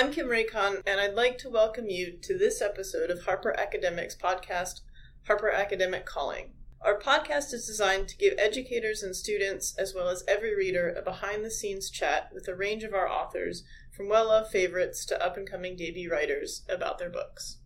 I'm 0.00 0.10
Kim 0.10 0.28
Raycon, 0.28 0.80
and 0.86 0.98
I'd 0.98 1.12
like 1.12 1.36
to 1.38 1.50
welcome 1.50 1.90
you 1.90 2.16
to 2.22 2.38
this 2.38 2.62
episode 2.62 3.10
of 3.10 3.24
Harper 3.24 3.54
Academic's 3.60 4.16
podcast, 4.16 4.80
Harper 5.26 5.50
Academic 5.50 6.06
Calling. 6.06 6.54
Our 6.80 6.98
podcast 6.98 7.52
is 7.52 7.66
designed 7.66 8.08
to 8.08 8.16
give 8.16 8.32
educators 8.38 9.02
and 9.02 9.14
students, 9.14 9.76
as 9.76 9.92
well 9.94 10.08
as 10.08 10.24
every 10.26 10.56
reader, 10.56 10.88
a 10.88 11.02
behind 11.02 11.44
the 11.44 11.50
scenes 11.50 11.90
chat 11.90 12.30
with 12.32 12.48
a 12.48 12.54
range 12.54 12.82
of 12.82 12.94
our 12.94 13.06
authors, 13.06 13.62
from 13.94 14.08
well 14.08 14.28
loved 14.28 14.50
favorites 14.50 15.04
to 15.04 15.22
up 15.22 15.36
and 15.36 15.46
coming 15.46 15.76
debut 15.76 16.10
writers, 16.10 16.62
about 16.66 16.98
their 16.98 17.10
books. 17.10 17.58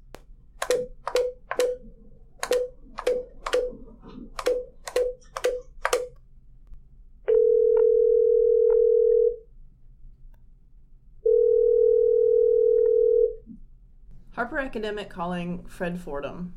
Academic 14.64 15.10
calling 15.10 15.62
Fred 15.64 16.00
Fordham. 16.00 16.54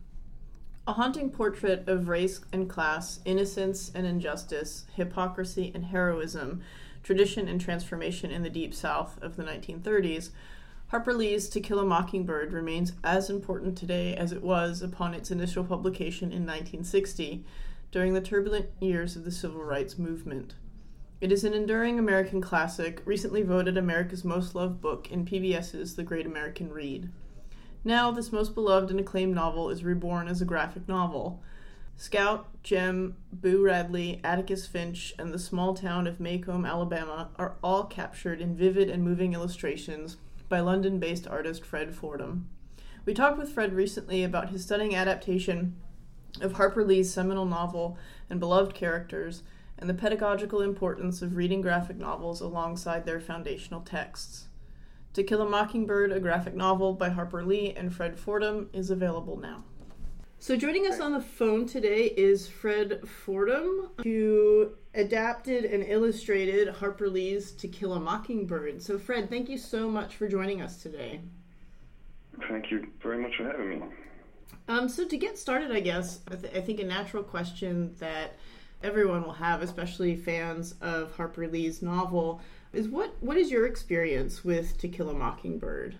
A 0.87 0.93
haunting 0.93 1.29
portrait 1.29 1.89
of 1.89 2.07
race 2.07 2.39
and 2.53 2.69
class, 2.69 3.19
innocence 3.25 3.91
and 3.93 4.07
injustice, 4.07 4.85
hypocrisy 4.95 5.73
and 5.75 5.83
heroism, 5.83 6.61
tradition 7.03 7.49
and 7.49 7.59
transformation 7.59 8.31
in 8.31 8.43
the 8.43 8.49
Deep 8.49 8.73
South 8.73 9.21
of 9.21 9.35
the 9.35 9.43
1930s, 9.43 10.29
Harper 10.87 11.13
Lee's 11.13 11.49
To 11.49 11.59
Kill 11.59 11.79
a 11.79 11.83
Mockingbird 11.85 12.53
remains 12.53 12.93
as 13.03 13.29
important 13.29 13.77
today 13.77 14.15
as 14.15 14.31
it 14.31 14.41
was 14.41 14.81
upon 14.81 15.13
its 15.13 15.29
initial 15.29 15.65
publication 15.65 16.31
in 16.31 16.45
1960, 16.45 17.43
during 17.91 18.13
the 18.13 18.21
turbulent 18.21 18.69
years 18.79 19.17
of 19.17 19.25
the 19.25 19.31
Civil 19.31 19.65
Rights 19.65 19.97
Movement. 19.97 20.55
It 21.19 21.33
is 21.33 21.43
an 21.43 21.53
enduring 21.53 21.99
American 21.99 22.39
classic, 22.39 23.01
recently 23.03 23.41
voted 23.41 23.75
America's 23.75 24.23
most 24.23 24.55
loved 24.55 24.79
book 24.79 25.11
in 25.11 25.25
PBS's 25.25 25.97
The 25.97 26.03
Great 26.03 26.25
American 26.25 26.71
Read. 26.71 27.09
Now, 27.83 28.11
this 28.11 28.31
most 28.31 28.53
beloved 28.53 28.91
and 28.91 28.99
acclaimed 28.99 29.35
novel 29.35 29.69
is 29.69 29.83
reborn 29.83 30.27
as 30.27 30.41
a 30.41 30.45
graphic 30.45 30.87
novel. 30.87 31.41
Scout, 31.95 32.47
Jem, 32.63 33.15
Boo 33.33 33.63
Radley, 33.63 34.21
Atticus 34.23 34.67
Finch, 34.67 35.15
and 35.17 35.33
the 35.33 35.39
small 35.39 35.73
town 35.73 36.05
of 36.05 36.19
Maycomb, 36.19 36.67
Alabama 36.67 37.29
are 37.37 37.55
all 37.63 37.85
captured 37.85 38.39
in 38.39 38.55
vivid 38.55 38.89
and 38.89 39.03
moving 39.03 39.33
illustrations 39.33 40.17
by 40.49 40.59
London 40.59 40.99
based 40.99 41.27
artist 41.27 41.65
Fred 41.65 41.95
Fordham. 41.95 42.47
We 43.05 43.13
talked 43.13 43.37
with 43.37 43.51
Fred 43.51 43.73
recently 43.73 44.23
about 44.23 44.49
his 44.49 44.63
stunning 44.63 44.93
adaptation 44.93 45.75
of 46.41 46.53
Harper 46.53 46.83
Lee's 46.83 47.11
seminal 47.11 47.45
novel 47.45 47.97
and 48.29 48.39
beloved 48.39 48.75
characters, 48.75 49.43
and 49.79 49.89
the 49.89 49.93
pedagogical 49.93 50.61
importance 50.61 51.21
of 51.21 51.35
reading 51.35 51.61
graphic 51.61 51.97
novels 51.97 52.41
alongside 52.41 53.05
their 53.05 53.19
foundational 53.19 53.81
texts. 53.81 54.47
To 55.17 55.23
Kill 55.23 55.41
a 55.41 55.49
Mockingbird, 55.49 56.11
a 56.11 56.19
graphic 56.19 56.53
novel 56.53 56.93
by 56.93 57.09
Harper 57.09 57.43
Lee 57.43 57.73
and 57.75 57.91
Fred 57.91 58.19
Fordham, 58.19 58.69
is 58.71 58.91
available 58.91 59.35
now. 59.35 59.63
So, 60.37 60.55
joining 60.55 60.85
us 60.85 60.99
on 60.99 61.11
the 61.11 61.19
phone 61.19 61.65
today 61.65 62.13
is 62.15 62.47
Fred 62.47 63.01
Fordham, 63.09 63.89
who 64.03 64.73
adapted 64.93 65.65
and 65.65 65.83
illustrated 65.83 66.67
Harper 66.67 67.09
Lee's 67.09 67.51
To 67.53 67.67
Kill 67.67 67.93
a 67.93 67.99
Mockingbird. 67.99 68.83
So, 68.83 68.99
Fred, 68.99 69.27
thank 69.27 69.49
you 69.49 69.57
so 69.57 69.89
much 69.89 70.15
for 70.17 70.27
joining 70.27 70.61
us 70.61 70.83
today. 70.83 71.21
Thank 72.47 72.69
you 72.69 72.85
very 73.01 73.17
much 73.17 73.37
for 73.37 73.45
having 73.45 73.69
me. 73.69 73.81
Um, 74.67 74.87
so, 74.87 75.07
to 75.07 75.17
get 75.17 75.39
started, 75.39 75.71
I 75.71 75.79
guess, 75.79 76.19
I, 76.29 76.35
th- 76.35 76.55
I 76.55 76.61
think 76.61 76.79
a 76.79 76.85
natural 76.85 77.23
question 77.23 77.95
that 77.97 78.37
everyone 78.83 79.23
will 79.23 79.33
have, 79.33 79.63
especially 79.63 80.15
fans 80.15 80.75
of 80.79 81.15
Harper 81.15 81.47
Lee's 81.47 81.81
novel, 81.81 82.39
is 82.73 82.87
what 82.87 83.11
what 83.21 83.37
is 83.37 83.51
your 83.51 83.65
experience 83.65 84.43
with 84.43 84.77
To 84.79 84.87
Kill 84.87 85.09
a 85.09 85.13
Mockingbird? 85.13 85.97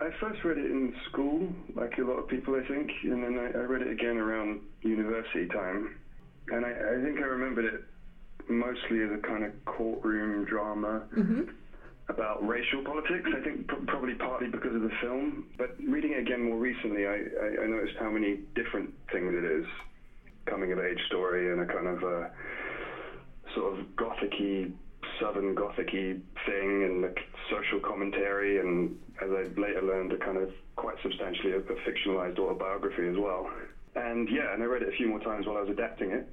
I 0.00 0.10
first 0.20 0.44
read 0.44 0.58
it 0.58 0.66
in 0.66 0.94
school, 1.10 1.48
like 1.74 1.96
a 1.98 2.02
lot 2.02 2.18
of 2.18 2.28
people, 2.28 2.54
I 2.54 2.66
think, 2.68 2.90
and 3.04 3.22
then 3.22 3.38
I, 3.38 3.58
I 3.58 3.62
read 3.62 3.80
it 3.80 3.90
again 3.90 4.18
around 4.18 4.60
university 4.82 5.46
time. 5.46 5.96
And 6.48 6.66
I, 6.66 6.70
I, 6.70 7.02
think 7.02 7.18
I 7.18 7.24
remembered 7.24 7.64
it 7.64 7.84
mostly 8.48 9.02
as 9.02 9.10
a 9.10 9.26
kind 9.26 9.42
of 9.42 9.52
courtroom 9.64 10.44
drama 10.44 11.02
mm-hmm. 11.16 11.42
about 12.10 12.46
racial 12.46 12.84
politics. 12.84 13.28
I 13.34 13.42
think 13.42 13.68
pr- 13.68 13.86
probably 13.86 14.14
partly 14.14 14.48
because 14.48 14.74
of 14.74 14.82
the 14.82 14.92
film. 15.00 15.46
But 15.56 15.76
reading 15.88 16.12
it 16.12 16.20
again 16.20 16.42
more 16.42 16.58
recently, 16.58 17.06
I, 17.06 17.14
I, 17.14 17.64
I 17.64 17.66
noticed 17.66 17.96
how 17.98 18.10
many 18.10 18.40
different 18.54 18.92
things 19.10 19.32
it 19.34 19.44
is 19.44 19.64
coming 20.44 20.72
of 20.72 20.78
age 20.78 21.00
story 21.06 21.52
and 21.52 21.62
a 21.62 21.66
kind 21.66 21.86
of 21.88 22.02
a 22.02 22.30
sort 23.54 23.78
of 23.78 23.86
gothicy 23.96 24.72
southern 25.20 25.54
gothicy 25.54 26.20
thing 26.46 26.84
and 26.84 27.04
the 27.04 27.14
social 27.50 27.80
commentary 27.80 28.58
and 28.58 28.96
as 29.22 29.30
I 29.30 29.60
later 29.60 29.82
learned 29.82 30.12
a 30.12 30.18
kind 30.18 30.36
of 30.36 30.50
quite 30.76 30.96
substantially 31.02 31.52
a, 31.52 31.58
a 31.58 31.76
fictionalized 31.86 32.38
autobiography 32.38 33.06
as 33.08 33.16
well. 33.16 33.50
And 33.94 34.28
yeah, 34.30 34.52
and 34.52 34.62
I 34.62 34.66
read 34.66 34.82
it 34.82 34.88
a 34.88 34.96
few 34.96 35.08
more 35.08 35.20
times 35.20 35.46
while 35.46 35.56
I 35.56 35.60
was 35.60 35.70
adapting 35.70 36.10
it. 36.10 36.28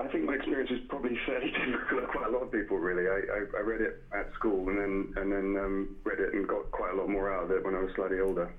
I 0.00 0.08
think 0.08 0.24
my 0.24 0.34
experience 0.34 0.70
is 0.70 0.80
probably 0.88 1.16
fairly 1.26 1.52
typical 1.52 1.98
of 1.98 2.08
quite 2.08 2.26
a 2.26 2.30
lot 2.30 2.42
of 2.42 2.50
people. 2.50 2.78
Really, 2.78 3.08
I, 3.08 3.20
I, 3.32 3.58
I 3.58 3.60
read 3.62 3.80
it 3.80 4.02
at 4.12 4.32
school 4.34 4.68
and 4.68 4.78
then 4.78 5.12
and 5.16 5.30
then 5.30 5.62
um, 5.62 5.96
read 6.04 6.18
it 6.18 6.34
and 6.34 6.46
got 6.48 6.70
quite 6.72 6.92
a 6.92 6.96
lot 6.96 7.08
more 7.08 7.32
out 7.32 7.44
of 7.44 7.50
it 7.52 7.64
when 7.64 7.74
I 7.74 7.80
was 7.80 7.90
slightly 7.94 8.20
older. 8.20 8.50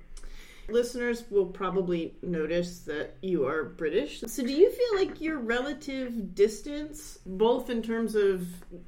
Listeners 0.68 1.24
will 1.30 1.46
probably 1.46 2.14
notice 2.22 2.80
that 2.80 3.16
you 3.22 3.46
are 3.46 3.64
British. 3.64 4.20
So, 4.26 4.42
do 4.42 4.52
you 4.52 4.70
feel 4.70 5.06
like 5.06 5.20
your 5.20 5.38
relative 5.38 6.34
distance, 6.34 7.18
both 7.24 7.70
in 7.70 7.82
terms 7.82 8.14
of 8.14 8.46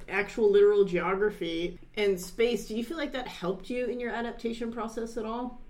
actual 0.09 0.51
literal 0.51 0.83
geography 0.83 1.79
and 1.95 2.19
space, 2.19 2.67
do 2.67 2.75
you 2.75 2.83
feel 2.83 2.97
like 2.97 3.13
that 3.13 3.27
helped 3.27 3.69
you 3.69 3.85
in 3.85 3.99
your 3.99 4.11
adaptation 4.11 4.71
process 4.71 5.15
at 5.15 5.25
all? 5.25 5.61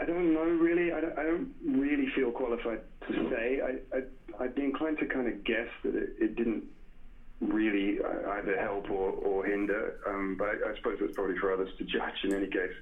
I 0.00 0.04
don't 0.04 0.32
know 0.32 0.44
really. 0.44 0.92
I 0.92 1.00
don't, 1.00 1.18
I 1.18 1.22
don't 1.24 1.54
really 1.66 2.08
feel 2.14 2.30
qualified 2.30 2.80
to 3.08 3.30
say. 3.30 3.60
I, 3.60 3.96
I, 3.96 4.44
I'd 4.44 4.54
be 4.54 4.62
inclined 4.62 4.98
to 4.98 5.06
kind 5.06 5.26
of 5.26 5.42
guess 5.42 5.68
that 5.82 5.96
it, 5.96 6.10
it 6.20 6.36
didn't 6.36 6.64
really 7.40 7.98
uh, 8.00 8.30
either 8.32 8.56
help 8.60 8.90
or, 8.90 9.10
or 9.10 9.44
hinder, 9.44 10.00
um, 10.06 10.36
but 10.38 10.48
I, 10.48 10.70
I 10.70 10.76
suppose 10.76 10.98
it's 11.00 11.14
probably 11.14 11.38
for 11.38 11.52
others 11.52 11.70
to 11.78 11.84
judge 11.84 12.24
in 12.24 12.34
any 12.34 12.46
case. 12.46 12.74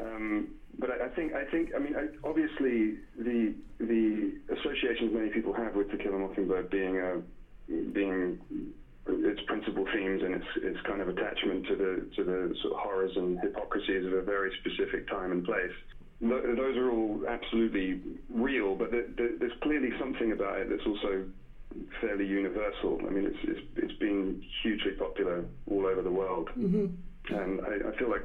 Um, 0.00 0.48
but 0.78 0.90
I, 0.90 1.06
I, 1.06 1.08
think 1.08 1.32
I 1.34 1.44
think 1.44 1.70
I 1.74 1.78
mean 1.78 1.94
I, 1.96 2.06
obviously 2.26 2.98
the 3.18 3.54
the 3.78 4.32
associations 4.50 5.12
many 5.12 5.30
people 5.30 5.52
have 5.52 5.74
with 5.74 5.90
To 5.90 5.98
Kill 5.98 6.14
a 6.14 6.18
Mockingbird 6.18 6.70
being 6.70 6.98
a 6.98 7.22
being 7.68 8.38
its 9.08 9.40
principal 9.46 9.84
themes 9.92 10.22
and 10.22 10.34
its 10.34 10.46
its 10.62 10.78
kind 10.86 11.00
of 11.00 11.08
attachment 11.08 11.66
to 11.66 11.76
the 11.76 12.06
to 12.16 12.24
the 12.24 12.54
sort 12.62 12.74
of 12.74 12.80
horrors 12.80 13.12
and 13.16 13.38
hypocrisies 13.40 14.04
of 14.04 14.12
a 14.12 14.22
very 14.22 14.52
specific 14.60 15.08
time 15.08 15.32
and 15.32 15.44
place. 15.44 15.72
Those 16.20 16.76
are 16.76 16.90
all 16.90 17.20
absolutely 17.28 18.00
real, 18.28 18.74
but 18.74 18.90
there's 18.90 19.52
clearly 19.62 19.90
something 20.00 20.32
about 20.32 20.58
it 20.58 20.68
that's 20.68 20.84
also 20.84 21.24
fairly 22.00 22.26
universal. 22.26 23.00
I 23.06 23.10
mean, 23.10 23.26
it's 23.26 23.38
it's, 23.42 23.60
it's 23.76 23.98
been 23.98 24.42
hugely 24.62 24.92
popular 24.92 25.44
all 25.70 25.86
over 25.86 26.02
the 26.02 26.10
world, 26.10 26.48
mm-hmm. 26.58 26.86
and 27.34 27.60
I, 27.60 27.88
I 27.88 27.96
feel 27.96 28.10
like 28.10 28.24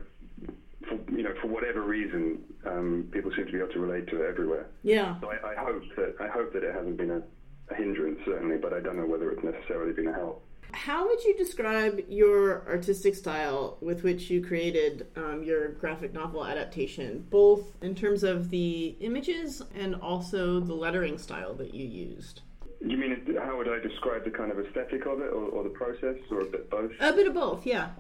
for 0.88 1.00
you 1.12 1.24
know 1.24 1.34
for 1.42 1.48
whatever 1.48 1.82
reason, 1.82 2.40
um, 2.66 3.08
people 3.12 3.32
seem 3.36 3.46
to 3.46 3.52
be 3.52 3.58
able 3.60 3.74
to 3.74 3.80
relate 3.80 4.08
to 4.08 4.24
it 4.24 4.30
everywhere. 4.30 4.68
Yeah. 4.84 5.20
So 5.22 5.32
I, 5.32 5.54
I 5.54 5.56
hope 5.56 5.84
that 5.96 6.16
I 6.20 6.28
hope 6.28 6.54
that 6.54 6.64
it 6.64 6.74
hasn't 6.74 6.98
been 6.98 7.12
a, 7.12 7.22
a, 7.70 7.76
hindrance 7.76 8.20
certainly, 8.26 8.58
but 8.58 8.74
I 8.74 8.80
don't 8.80 8.98
know 8.98 9.06
whether 9.06 9.32
it's 9.32 9.44
necessarily 9.44 9.94
been 9.94 10.08
a 10.08 10.14
help. 10.14 10.46
How 10.72 11.08
would 11.08 11.24
you 11.24 11.38
describe 11.38 12.02
your 12.10 12.68
artistic 12.68 13.16
style 13.16 13.78
with 13.80 14.04
which 14.04 14.32
you 14.32 14.44
created 14.44 15.06
um, 15.16 15.44
your 15.44 15.70
graphic 15.74 16.14
novel 16.14 16.44
adaptation, 16.44 17.28
both 17.30 17.74
in 17.84 17.94
terms 17.94 18.24
of 18.24 18.50
the 18.50 18.96
images 19.00 19.62
and 19.76 19.94
also 19.96 20.60
the 20.60 20.74
lettering 20.74 21.20
style 21.20 21.54
that 21.56 21.76
you 21.76 21.86
used? 21.86 22.42
You 22.82 22.98
mean 22.98 23.38
how 23.40 23.56
would 23.58 23.70
I 23.70 23.80
describe 23.88 24.26
the 24.26 24.32
kind 24.32 24.52
of 24.52 24.60
aesthetic 24.60 25.06
of 25.06 25.22
it, 25.22 25.32
or, 25.32 25.46
or 25.46 25.64
the 25.64 25.70
process, 25.70 26.16
or 26.32 26.42
a 26.42 26.46
bit 26.46 26.70
both? 26.70 26.92
A 27.00 27.14
bit 27.14 27.28
of 27.28 27.34
both, 27.36 27.66
yeah 27.66 27.92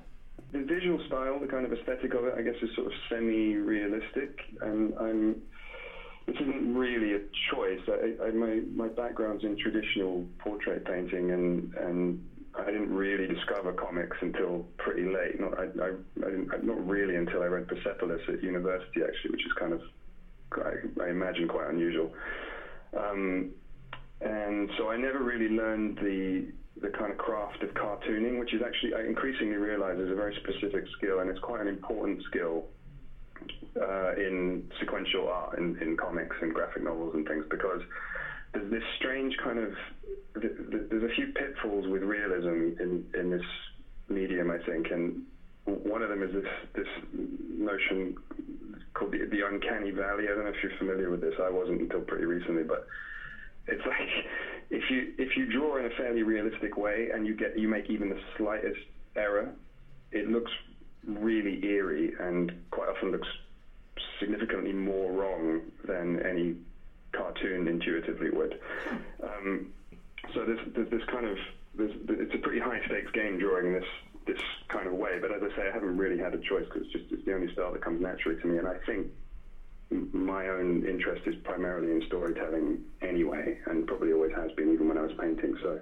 the 0.53 0.63
visual 0.63 0.99
style, 1.07 1.39
the 1.39 1.47
kind 1.47 1.65
of 1.65 1.73
aesthetic 1.73 2.13
of 2.13 2.25
it, 2.25 2.35
I 2.37 2.41
guess, 2.41 2.55
is 2.61 2.69
sort 2.75 2.87
of 2.87 2.93
semi-realistic, 3.09 4.39
and 4.61 4.93
I'm. 4.99 5.41
This 6.25 6.37
isn't 6.39 6.73
really 6.73 7.15
a 7.15 7.19
choice. 7.51 7.81
I, 7.89 8.27
I, 8.27 8.31
my 8.31 8.61
my 8.73 8.87
background's 8.87 9.43
in 9.43 9.57
traditional 9.57 10.23
portrait 10.39 10.85
painting, 10.85 11.31
and 11.31 11.73
and 11.73 12.23
I 12.55 12.65
didn't 12.65 12.93
really 12.93 13.27
discover 13.27 13.73
comics 13.73 14.15
until 14.21 14.65
pretty 14.77 15.03
late. 15.03 15.37
Not 15.39 15.59
I, 15.59 15.63
I, 15.63 15.89
I 16.25 16.57
not 16.61 16.87
really 16.87 17.15
until 17.17 17.41
I 17.41 17.47
read 17.47 17.67
Persepolis 17.67 18.21
at 18.29 18.41
university, 18.41 19.01
actually, 19.01 19.31
which 19.31 19.45
is 19.45 19.51
kind 19.59 19.73
of 19.73 19.81
I, 20.53 21.03
I 21.03 21.09
imagine 21.09 21.47
quite 21.47 21.69
unusual. 21.69 22.13
Um, 22.97 23.49
and 24.23 24.69
so 24.77 24.89
I 24.89 24.97
never 24.97 25.21
really 25.21 25.49
learned 25.49 25.97
the 26.01 26.45
the 26.81 26.89
kind 26.89 27.11
of 27.11 27.17
craft 27.17 27.61
of 27.61 27.69
cartooning, 27.73 28.39
which 28.39 28.53
is 28.53 28.61
actually 28.65 28.93
I 28.93 29.01
increasingly 29.01 29.57
realize 29.57 29.97
is 29.97 30.09
a 30.09 30.15
very 30.15 30.33
specific 30.35 30.85
skill, 30.97 31.19
and 31.19 31.29
it's 31.29 31.39
quite 31.39 31.61
an 31.61 31.67
important 31.67 32.21
skill 32.23 32.65
uh, 33.79 34.11
in 34.17 34.63
sequential 34.79 35.27
art, 35.27 35.57
in, 35.57 35.75
in 35.81 35.95
comics 35.95 36.35
and 36.41 36.53
graphic 36.53 36.83
novels 36.83 37.13
and 37.13 37.27
things, 37.27 37.45
because 37.49 37.81
there's 38.53 38.69
this 38.71 38.83
strange 38.95 39.35
kind 39.43 39.59
of 39.59 39.73
there's 40.35 41.03
a 41.03 41.13
few 41.15 41.27
pitfalls 41.27 41.87
with 41.87 42.01
realism 42.01 42.71
in 42.79 43.03
in 43.13 43.29
this 43.29 43.41
medium, 44.09 44.49
I 44.49 44.57
think, 44.57 44.87
and 44.89 45.21
one 45.65 46.01
of 46.01 46.09
them 46.09 46.23
is 46.23 46.31
this 46.31 46.45
this 46.75 46.87
notion 47.57 48.13
called 48.93 49.11
the, 49.11 49.25
the 49.25 49.45
uncanny 49.45 49.91
valley. 49.91 50.25
I 50.29 50.35
don't 50.35 50.43
know 50.43 50.49
if 50.49 50.61
you're 50.61 50.71
familiar 50.77 51.09
with 51.09 51.21
this. 51.21 51.33
I 51.41 51.49
wasn't 51.49 51.81
until 51.81 52.01
pretty 52.01 52.25
recently, 52.25 52.63
but 52.63 52.83
it's 53.67 53.85
like 53.85 54.09
if 54.69 54.89
you 54.89 55.13
if 55.17 55.37
you 55.37 55.45
draw 55.45 55.77
in 55.77 55.85
a 55.85 55.89
fairly 55.91 56.23
realistic 56.23 56.77
way 56.77 57.09
and 57.13 57.25
you 57.25 57.35
get 57.35 57.57
you 57.57 57.67
make 57.67 57.89
even 57.89 58.09
the 58.09 58.19
slightest 58.37 58.79
error, 59.15 59.51
it 60.11 60.27
looks 60.27 60.51
really 61.05 61.63
eerie 61.65 62.13
and 62.19 62.51
quite 62.71 62.89
often 62.89 63.11
looks 63.11 63.27
significantly 64.19 64.73
more 64.73 65.11
wrong 65.11 65.61
than 65.85 66.19
any 66.25 66.55
cartoon 67.11 67.67
intuitively 67.67 68.29
would. 68.29 68.57
Um, 69.21 69.67
so 70.33 70.45
there's, 70.45 70.59
there's 70.73 70.89
this 70.89 71.03
kind 71.11 71.25
of 71.25 71.37
it's 71.77 72.33
a 72.33 72.37
pretty 72.37 72.59
high 72.59 72.79
stakes 72.85 73.11
game 73.11 73.37
drawing 73.39 73.73
this 73.73 73.85
this 74.25 74.41
kind 74.69 74.87
of 74.87 74.93
way. 74.93 75.19
But 75.19 75.31
as 75.31 75.41
I 75.43 75.55
say, 75.55 75.69
I 75.69 75.73
haven't 75.73 75.97
really 75.97 76.17
had 76.17 76.33
a 76.33 76.37
choice 76.37 76.65
because 76.65 76.83
it's 76.83 76.91
just 76.91 77.05
it's 77.11 77.25
the 77.25 77.33
only 77.33 77.51
style 77.51 77.71
that 77.71 77.81
comes 77.81 78.01
naturally 78.01 78.39
to 78.41 78.47
me. 78.47 78.57
And 78.57 78.67
I 78.67 78.77
think 78.85 79.07
my 80.11 80.47
own 80.47 80.85
interest 80.87 81.23
is 81.25 81.35
primarily 81.43 81.91
in 81.91 82.01
storytelling 82.07 82.79
anyway, 83.13 83.57
and 83.67 83.85
probably 83.87 84.11
always 84.11 84.31
has 84.35 84.51
been, 84.53 84.73
even 84.73 84.87
when 84.87 84.97
I 84.97 85.01
was 85.01 85.11
painting. 85.19 85.55
So 85.61 85.79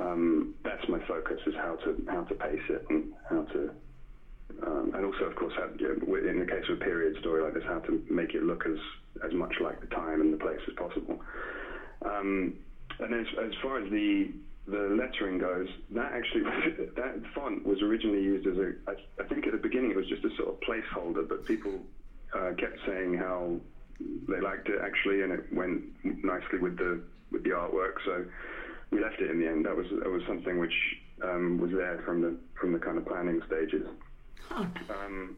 um, 0.00 0.54
that's 0.64 0.86
my 0.88 1.00
focus: 1.06 1.40
is 1.46 1.54
how 1.56 1.76
to 1.84 2.04
how 2.08 2.22
to 2.24 2.34
pace 2.34 2.66
it 2.68 2.84
and 2.90 3.12
how 3.28 3.42
to. 3.42 3.70
Um, 4.66 4.92
and 4.94 5.04
also, 5.04 5.24
of 5.24 5.34
course, 5.34 5.52
how, 5.56 5.64
in 5.64 6.38
the 6.38 6.46
case 6.46 6.64
of 6.68 6.76
a 6.76 6.84
period 6.84 7.16
story 7.20 7.42
like 7.42 7.54
this, 7.54 7.64
how 7.66 7.80
to 7.80 8.02
make 8.08 8.34
it 8.34 8.42
look 8.44 8.64
as, 8.66 8.78
as 9.26 9.32
much 9.32 9.52
like 9.60 9.80
the 9.80 9.86
time 9.86 10.20
and 10.20 10.32
the 10.32 10.36
place 10.36 10.60
as 10.68 10.74
possible. 10.74 11.18
Um, 12.04 12.54
and 13.00 13.14
as, 13.14 13.26
as 13.42 13.52
far 13.62 13.82
as 13.82 13.90
the 13.90 14.30
the 14.66 14.96
lettering 14.98 15.38
goes, 15.38 15.68
that 15.90 16.12
actually 16.12 16.42
that 16.96 17.22
font 17.34 17.66
was 17.66 17.82
originally 17.82 18.22
used 18.22 18.46
as 18.46 18.56
a. 18.56 18.72
I, 18.86 19.22
I 19.22 19.26
think 19.26 19.46
at 19.46 19.52
the 19.52 19.58
beginning 19.58 19.90
it 19.90 19.96
was 19.96 20.06
just 20.06 20.24
a 20.24 20.30
sort 20.36 20.48
of 20.50 20.60
placeholder, 20.60 21.28
but 21.28 21.44
people 21.46 21.80
uh, 22.34 22.52
kept 22.58 22.78
saying 22.86 23.14
how 23.14 23.60
they 24.00 24.40
liked 24.40 24.68
it 24.68 24.80
actually, 24.82 25.22
and 25.22 25.32
it 25.32 25.52
went 25.52 25.82
nicely 26.24 26.58
with 26.60 26.76
the 26.76 27.00
with 27.30 27.44
the 27.44 27.50
artwork. 27.50 27.94
So 28.04 28.24
we 28.90 29.02
left 29.02 29.20
it 29.20 29.30
in 29.30 29.40
the 29.40 29.48
end. 29.48 29.66
That 29.66 29.76
was 29.76 29.86
that 30.02 30.10
was 30.10 30.22
something 30.26 30.58
which 30.58 30.74
um, 31.22 31.58
was 31.58 31.70
there 31.70 32.02
from 32.04 32.22
the 32.22 32.36
from 32.60 32.72
the 32.72 32.78
kind 32.78 32.98
of 32.98 33.06
planning 33.06 33.40
stages. 33.46 33.86
Huh. 34.48 34.66
Um, 34.90 35.36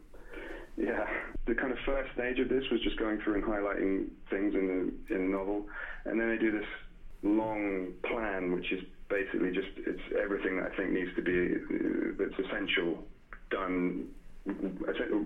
yeah, 0.77 1.07
the 1.47 1.55
kind 1.55 1.71
of 1.71 1.79
first 1.85 2.13
stage 2.13 2.39
of 2.39 2.49
this 2.49 2.63
was 2.71 2.81
just 2.81 2.97
going 2.97 3.19
through 3.21 3.35
and 3.35 3.43
highlighting 3.43 4.07
things 4.29 4.53
in 4.53 4.67
the 5.09 5.15
in 5.15 5.31
the 5.31 5.37
novel, 5.37 5.65
and 6.05 6.19
then 6.19 6.29
they 6.29 6.37
do 6.37 6.51
this 6.51 6.67
long 7.23 7.93
plan, 8.03 8.51
which 8.51 8.71
is 8.71 8.83
basically 9.09 9.51
just 9.51 9.69
it's 9.77 10.01
everything 10.21 10.57
that 10.57 10.71
I 10.71 10.75
think 10.75 10.91
needs 10.91 11.15
to 11.15 11.21
be 11.21 11.55
that's 12.17 12.39
essential 12.47 13.03
done 13.49 14.07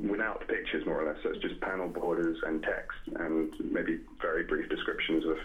without 0.09 0.47
pictures 0.47 0.85
more 0.85 1.01
or 1.01 1.07
less. 1.11 1.21
So 1.23 1.29
it's 1.29 1.41
just 1.41 1.59
panel 1.61 1.87
borders 1.87 2.37
and 2.45 2.61
text 2.63 2.97
and 3.15 3.53
maybe 3.71 3.99
very 4.21 4.43
brief 4.43 4.69
descriptions 4.69 5.25
of 5.25 5.37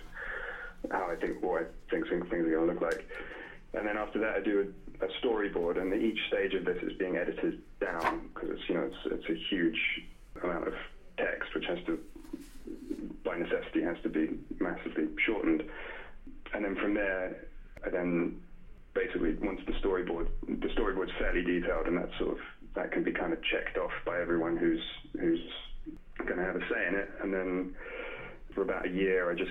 how 0.91 1.11
I 1.11 1.17
think 1.17 1.43
what 1.43 1.63
I 1.63 1.91
think 1.91 2.09
things 2.09 2.25
are 2.25 2.51
going 2.51 2.67
to 2.67 2.73
look 2.73 2.81
like. 2.81 3.09
And 3.75 3.87
then 3.87 3.97
after 3.97 4.19
that, 4.21 4.37
I 4.37 4.41
do 4.41 4.73
a, 5.01 5.05
a 5.05 5.09
storyboard, 5.21 5.81
and 5.81 5.93
each 6.03 6.19
stage 6.29 6.55
of 6.55 6.65
this 6.65 6.83
is 6.83 6.93
being 6.99 7.17
edited 7.17 7.61
down 7.81 8.31
because 8.33 8.51
it's 8.51 8.69
you 8.69 8.75
know 8.77 8.83
it's 8.83 8.97
it's 9.07 9.29
a 9.29 9.35
huge 9.51 9.79
amount 10.43 10.69
of 10.69 10.75
text 11.19 11.55
which 11.55 11.67
has 11.67 11.79
to 11.87 11.99
by 13.25 13.37
necessity 13.37 13.83
has 13.83 13.97
to 14.03 14.09
be 14.09 14.39
massively 14.61 15.09
shortened. 15.25 15.63
And 16.55 16.65
then 16.65 16.77
from 16.77 16.95
there, 16.95 17.49
and 17.85 17.93
then 17.93 18.41
basically 18.95 19.35
once 19.35 19.61
the 19.67 19.73
storyboard 19.73 20.29
the 20.49 20.69
storyboard's 20.69 21.13
fairly 21.19 21.43
detailed 21.43 21.87
and 21.87 21.99
that 21.99 22.09
sort 22.19 22.33
of 22.33 22.39
that 22.87 22.93
can 22.93 23.03
be 23.03 23.13
kind 23.13 23.33
of 23.33 23.43
checked 23.43 23.77
off 23.79 23.91
by 24.05 24.21
everyone 24.21 24.57
who's 24.57 24.83
who's 25.19 25.41
going 26.25 26.39
to 26.39 26.45
have 26.45 26.55
a 26.55 26.61
say 26.61 26.87
in 26.89 26.95
it. 26.95 27.11
And 27.21 27.35
then 27.35 27.75
for 28.55 28.63
about 28.63 28.87
a 28.87 28.89
year 28.89 29.31
I 29.31 29.35
just 29.35 29.51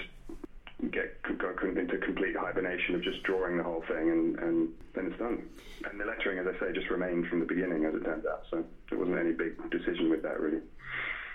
get 0.92 1.22
go 1.38 1.54
into 1.68 1.98
complete 1.98 2.36
hibernation 2.36 2.96
of 2.96 3.04
just 3.04 3.24
drawing 3.24 3.58
the 3.58 3.64
whole 3.64 3.84
thing 3.88 4.10
and, 4.10 4.40
and 4.40 4.70
then 4.94 5.08
it's 5.08 5.20
done. 5.20 5.44
And 5.90 6.00
the 6.00 6.06
lettering 6.06 6.40
as 6.40 6.48
I 6.48 6.58
say 6.60 6.74
just 6.74 6.90
remained 6.90 7.28
from 7.28 7.40
the 7.40 7.46
beginning 7.46 7.86
as 7.86 7.94
it 7.94 8.06
turns 8.06 8.26
out. 8.26 8.44
So 8.50 8.64
there 8.90 9.00
wasn't 9.00 9.20
any 9.20 9.34
big 9.34 9.58
decision 9.70 10.10
with 10.10 10.24
that 10.24 10.40
really. 10.40 10.62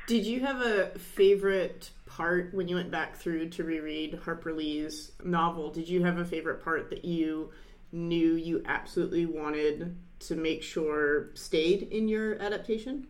Did 0.07 0.25
you 0.25 0.41
have 0.41 0.63
a 0.63 0.99
favorite 0.99 1.91
part 2.07 2.55
when 2.55 2.67
you 2.67 2.77
went 2.77 2.91
back 2.91 3.17
through 3.17 3.51
to 3.51 3.65
reread 3.65 4.21
Harper 4.25 4.53
Lee's 4.53 5.13
novel? 5.23 5.71
Did 5.71 5.89
you 5.89 6.03
have 6.05 6.19
a 6.19 6.25
favorite 6.25 6.65
part 6.65 6.89
that 6.91 7.05
you 7.05 7.51
knew 7.93 8.35
you 8.35 8.63
absolutely 8.67 9.27
wanted 9.27 9.97
to 10.21 10.37
make 10.37 10.63
sure 10.63 11.31
stayed 11.35 11.83
in 11.91 12.09
your 12.09 12.41
adaptation? 12.41 13.07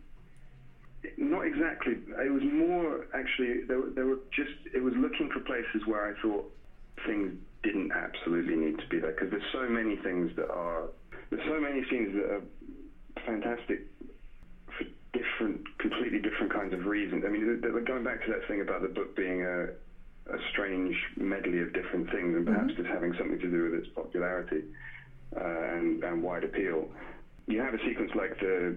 Not 1.16 1.46
exactly. 1.46 1.94
It 1.94 2.32
was 2.32 2.42
more 2.42 3.06
actually. 3.14 3.64
There, 3.66 3.80
there 3.94 4.06
were 4.06 4.20
just. 4.34 4.52
It 4.74 4.82
was 4.82 4.94
looking 4.96 5.30
for 5.32 5.40
places 5.40 5.86
where 5.86 6.08
I 6.14 6.20
thought 6.20 6.52
things 7.06 7.32
didn't 7.62 7.92
absolutely 7.92 8.56
need 8.56 8.78
to 8.78 8.86
be 8.88 8.98
there 8.98 9.12
because 9.12 9.30
there's 9.30 9.50
so 9.52 9.68
many 9.68 9.96
things 9.96 10.30
that 10.36 10.50
are. 10.50 10.88
There's 11.30 11.46
so 11.46 11.60
many 11.60 11.84
scenes 11.88 12.14
that 12.14 12.24
are 12.24 12.42
fantastic 13.24 13.86
for 14.76 14.84
different, 15.12 15.62
completely 15.78 16.18
different 16.18 16.52
kinds 16.52 16.74
of 16.74 16.84
reasons. 16.84 17.24
I 17.24 17.30
mean, 17.30 17.62
going 17.86 18.04
back 18.04 18.24
to 18.26 18.32
that 18.32 18.46
thing 18.46 18.60
about 18.60 18.82
the 18.82 18.88
book 18.88 19.16
being 19.16 19.42
a, 19.42 19.64
a 20.34 20.38
strange 20.50 20.96
medley 21.16 21.60
of 21.60 21.72
different 21.72 22.10
things, 22.10 22.36
and 22.36 22.44
perhaps 22.44 22.72
mm-hmm. 22.72 22.82
just 22.82 22.92
having 22.92 23.14
something 23.16 23.38
to 23.38 23.50
do 23.50 23.70
with 23.70 23.74
its 23.80 23.88
popularity 23.94 24.64
uh, 25.36 25.74
and, 25.74 26.02
and 26.02 26.22
wide 26.22 26.44
appeal. 26.44 26.88
You 27.46 27.60
have 27.60 27.74
a 27.74 27.78
sequence 27.86 28.12
like 28.14 28.38
the 28.40 28.76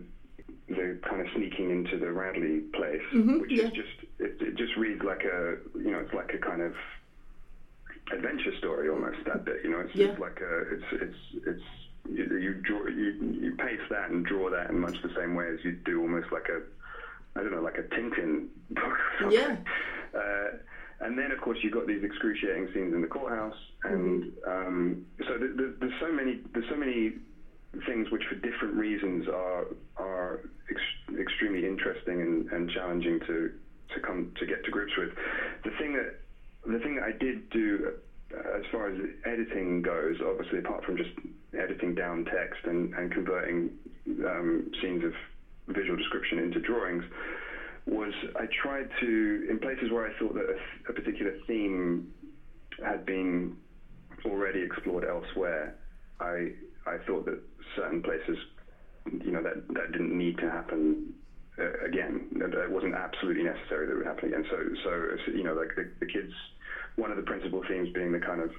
the 0.67 0.97
kind 1.07 1.21
of 1.21 1.27
sneaking 1.35 1.69
into 1.69 1.97
the 1.97 2.11
Radley 2.11 2.61
place, 2.73 3.01
mm-hmm, 3.13 3.41
which 3.41 3.51
yeah. 3.51 3.65
is 3.65 3.71
just 3.71 3.89
it, 4.19 4.37
it 4.39 4.55
just 4.55 4.75
reads 4.77 5.03
like 5.03 5.23
a 5.23 5.57
you 5.77 5.91
know 5.91 5.99
it's 5.99 6.13
like 6.13 6.33
a 6.33 6.37
kind 6.37 6.61
of 6.61 6.73
adventure 8.11 8.55
story 8.57 8.89
almost 8.89 9.17
that 9.25 9.45
bit 9.45 9.57
you 9.63 9.69
know 9.69 9.79
it's 9.79 9.95
yeah. 9.95 10.13
like 10.19 10.39
a 10.41 10.59
it's 10.73 10.83
it's 10.91 11.47
it's 11.47 11.63
you, 12.09 12.37
you 12.37 12.53
draw 12.55 12.85
you 12.87 13.37
you 13.39 13.55
paste 13.55 13.83
that 13.89 14.09
and 14.09 14.25
draw 14.25 14.49
that 14.49 14.69
in 14.69 14.79
much 14.79 15.01
the 15.01 15.13
same 15.15 15.35
way 15.35 15.47
as 15.47 15.63
you 15.63 15.71
do 15.85 16.01
almost 16.01 16.31
like 16.31 16.47
a 16.49 16.61
I 17.37 17.43
don't 17.43 17.51
know 17.51 17.61
like 17.61 17.77
a 17.77 17.83
Tintin 17.83 18.47
book. 18.71 18.97
Yeah. 19.31 19.57
Uh, 20.13 20.57
and 21.03 21.17
then, 21.17 21.31
of 21.31 21.39
course, 21.41 21.59
you've 21.61 21.73
got 21.73 21.87
these 21.87 22.03
excruciating 22.03 22.69
scenes 22.73 22.93
in 22.93 23.01
the 23.01 23.07
courthouse, 23.07 23.55
and 23.83 24.23
mm-hmm. 24.23 24.67
um, 24.67 24.97
so 25.27 25.37
th- 25.37 25.55
th- 25.57 25.73
there's 25.79 25.99
so 25.99 26.11
many 26.11 26.39
there's 26.53 26.65
so 26.69 26.75
many 26.75 27.11
things 27.85 28.09
which, 28.11 28.23
for 28.29 28.35
different 28.35 28.75
reasons, 28.75 29.27
are 29.27 29.65
are 29.97 30.39
ex- 30.69 31.19
extremely 31.19 31.65
interesting 31.65 32.21
and, 32.21 32.45
and 32.51 32.69
challenging 32.69 33.19
to 33.27 33.49
to 33.93 33.99
come 33.99 34.27
to 34.37 34.45
get 34.45 34.63
to 34.65 34.71
grips 34.71 34.93
with. 34.97 35.09
The 35.63 35.71
thing 35.77 35.93
that 35.93 36.15
the 36.65 36.79
thing 36.79 36.95
that 36.95 37.03
I 37.03 37.11
did 37.11 37.49
do 37.49 37.91
as 38.33 38.63
far 38.71 38.87
as 38.87 38.95
editing 39.25 39.81
goes, 39.81 40.15
obviously, 40.25 40.57
apart 40.57 40.83
from 40.83 40.97
just 40.97 41.11
editing 41.57 41.93
down 41.93 42.25
text 42.25 42.65
and, 42.65 42.91
and 42.93 43.11
converting 43.11 43.69
um, 44.25 44.71
scenes 44.81 45.03
of 45.03 45.13
visual 45.67 45.95
description 45.95 46.39
into 46.39 46.59
drawings, 46.59 47.03
was 47.85 48.13
I 48.35 48.45
tried 48.61 48.89
to, 49.01 49.45
in 49.49 49.59
places 49.59 49.91
where 49.91 50.05
I 50.05 50.17
thought 50.17 50.33
that 50.35 50.45
a, 50.45 50.89
a 50.89 50.93
particular 50.93 51.33
theme 51.47 52.07
had 52.83 53.05
been 53.05 53.55
already 54.25 54.61
explored 54.61 55.05
elsewhere, 55.05 55.75
I 56.19 56.51
I 56.85 56.97
thought 57.05 57.25
that 57.25 57.39
certain 57.75 58.01
places, 58.01 58.37
you 59.23 59.31
know, 59.31 59.41
that 59.41 59.67
that 59.69 59.91
didn't 59.91 60.17
need 60.17 60.37
to 60.37 60.49
happen 60.49 61.13
uh, 61.59 61.85
again. 61.85 62.27
That 62.39 62.53
it 62.53 62.71
wasn't 62.71 62.95
absolutely 62.95 63.43
necessary 63.43 63.85
that 63.87 63.93
it 63.93 63.97
would 63.97 64.05
happen 64.05 64.29
again. 64.29 64.45
So 64.49 64.57
so 64.83 65.31
you 65.31 65.43
know, 65.43 65.53
like 65.53 65.75
the, 65.75 65.87
the 65.99 66.05
kids 66.05 66.31
one 66.95 67.09
of 67.09 67.17
the 67.17 67.23
principal 67.23 67.63
themes 67.67 67.89
being 67.93 68.11
the 68.11 68.19
kind 68.19 68.41
of 68.41 68.51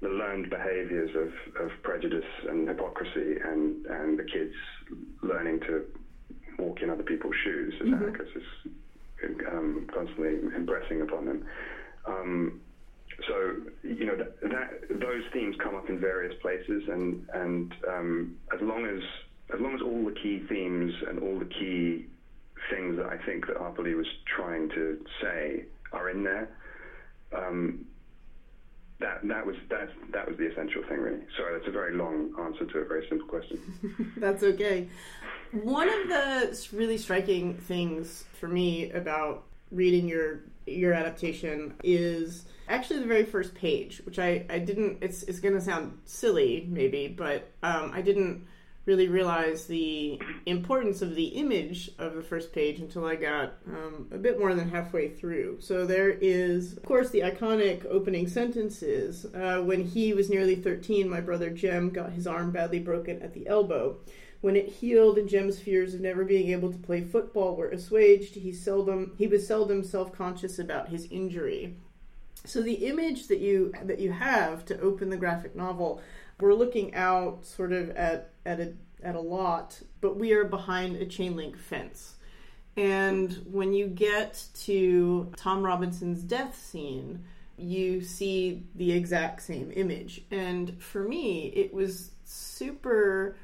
the 0.00 0.08
learned 0.08 0.48
behaviors 0.48 1.10
of, 1.14 1.30
of 1.62 1.70
prejudice 1.82 2.24
and 2.48 2.66
hypocrisy 2.66 3.36
and, 3.44 3.84
and 3.86 4.18
the 4.18 4.22
kids 4.22 4.54
learning 5.22 5.60
to 5.60 5.84
walk 6.80 6.82
in 6.82 6.90
other 6.90 7.02
people's 7.02 7.34
shoes 7.44 7.74
as 7.80 7.86
mm-hmm. 7.86 8.02
Atticus 8.02 8.28
is 8.36 9.36
um, 9.48 9.86
constantly 9.92 10.36
impressing 10.56 11.02
upon 11.02 11.26
them. 11.26 11.44
Um, 12.06 12.60
so 13.28 13.56
you 13.82 14.06
know 14.06 14.16
that, 14.16 14.40
that, 14.40 15.00
those 15.00 15.22
themes 15.32 15.54
come 15.62 15.74
up 15.74 15.90
in 15.90 16.00
various 16.00 16.34
places, 16.40 16.82
and 16.88 17.28
and 17.34 17.74
um, 17.86 18.36
as 18.54 18.60
long 18.62 18.86
as 18.86 19.02
as 19.54 19.60
long 19.60 19.74
as 19.74 19.82
all 19.82 20.04
the 20.06 20.14
key 20.22 20.42
themes 20.48 20.92
and 21.08 21.18
all 21.18 21.38
the 21.38 21.44
key 21.44 22.06
things 22.70 22.96
that 22.96 23.06
I 23.06 23.18
think 23.26 23.46
that 23.48 23.56
Harper 23.58 23.82
Lee 23.82 23.94
was 23.94 24.06
trying 24.36 24.70
to 24.70 24.98
say 25.20 25.64
are 25.92 26.08
in 26.08 26.24
there, 26.24 26.48
um, 27.36 27.84
that 29.00 29.20
that 29.24 29.44
was 29.44 29.56
that 29.68 29.90
that 30.12 30.28
was 30.28 30.36
the 30.36 30.50
essential 30.50 30.82
thing, 30.88 30.98
really. 30.98 31.20
Sorry, 31.36 31.54
that's 31.54 31.68
a 31.68 31.72
very 31.72 31.94
long 31.94 32.34
answer 32.38 32.64
to 32.66 32.78
a 32.78 32.84
very 32.84 33.06
simple 33.08 33.26
question. 33.26 34.12
that's 34.16 34.42
okay. 34.42 34.88
One 35.52 35.88
of 35.88 36.08
the 36.08 36.68
really 36.72 36.98
striking 36.98 37.56
things 37.56 38.24
for 38.38 38.48
me 38.48 38.90
about 38.92 39.44
reading 39.70 40.08
your 40.08 40.40
your 40.66 40.92
adaptation 40.92 41.74
is 41.82 42.44
actually 42.68 43.00
the 43.00 43.06
very 43.06 43.24
first 43.24 43.54
page, 43.54 44.02
which 44.04 44.18
I, 44.18 44.46
I 44.48 44.58
didn't. 44.58 44.98
It's 45.00 45.22
it's 45.24 45.40
going 45.40 45.54
to 45.54 45.60
sound 45.60 45.98
silly, 46.04 46.66
maybe, 46.68 47.08
but 47.08 47.50
um, 47.62 47.92
I 47.94 48.02
didn't 48.02 48.46
really 48.86 49.08
realize 49.08 49.66
the 49.66 50.20
importance 50.46 51.02
of 51.02 51.14
the 51.14 51.26
image 51.26 51.90
of 51.98 52.14
the 52.14 52.22
first 52.22 52.52
page 52.52 52.80
until 52.80 53.04
I 53.04 53.14
got 53.14 53.54
um, 53.66 54.08
a 54.10 54.18
bit 54.18 54.38
more 54.38 54.54
than 54.54 54.70
halfway 54.70 55.08
through. 55.08 55.60
So 55.60 55.84
there 55.84 56.10
is, 56.10 56.76
of 56.76 56.82
course, 56.84 57.10
the 57.10 57.20
iconic 57.20 57.84
opening 57.86 58.26
sentences. 58.26 59.26
Uh, 59.26 59.60
when 59.62 59.84
he 59.84 60.14
was 60.14 60.30
nearly 60.30 60.56
13, 60.56 61.08
my 61.08 61.20
brother 61.20 61.50
Jem 61.50 61.90
got 61.90 62.12
his 62.12 62.26
arm 62.26 62.52
badly 62.52 62.80
broken 62.80 63.20
at 63.20 63.34
the 63.34 63.46
elbow. 63.46 63.98
When 64.40 64.56
it 64.56 64.70
healed 64.70 65.18
and 65.18 65.28
Jem's 65.28 65.60
fears 65.60 65.92
of 65.92 66.00
never 66.00 66.24
being 66.24 66.50
able 66.50 66.72
to 66.72 66.78
play 66.78 67.02
football 67.02 67.56
were 67.56 67.68
assuaged, 67.68 68.36
he 68.36 68.52
seldom 68.52 69.12
he 69.18 69.26
was 69.26 69.46
seldom 69.46 69.84
self-conscious 69.84 70.58
about 70.58 70.88
his 70.88 71.06
injury. 71.10 71.76
So 72.46 72.62
the 72.62 72.86
image 72.86 73.28
that 73.28 73.40
you 73.40 73.72
that 73.84 73.98
you 73.98 74.12
have 74.12 74.64
to 74.66 74.80
open 74.80 75.10
the 75.10 75.18
graphic 75.18 75.54
novel, 75.54 76.00
we're 76.40 76.54
looking 76.54 76.94
out 76.94 77.44
sort 77.44 77.72
of 77.72 77.90
at 77.90 78.29
at 78.44 78.60
a 78.60 78.72
at 79.02 79.14
a 79.14 79.20
lot, 79.20 79.80
but 80.00 80.16
we 80.16 80.32
are 80.32 80.44
behind 80.44 80.96
a 80.96 81.06
chain 81.06 81.36
link 81.36 81.56
fence. 81.56 82.14
And 82.76 83.32
when 83.50 83.72
you 83.72 83.86
get 83.86 84.44
to 84.62 85.32
Tom 85.36 85.62
Robinson's 85.62 86.22
death 86.22 86.56
scene, 86.58 87.24
you 87.56 88.00
see 88.00 88.64
the 88.74 88.92
exact 88.92 89.42
same 89.42 89.72
image. 89.74 90.22
And 90.30 90.80
for 90.82 91.02
me, 91.02 91.48
it 91.48 91.74
was 91.74 92.12
super 92.24 93.36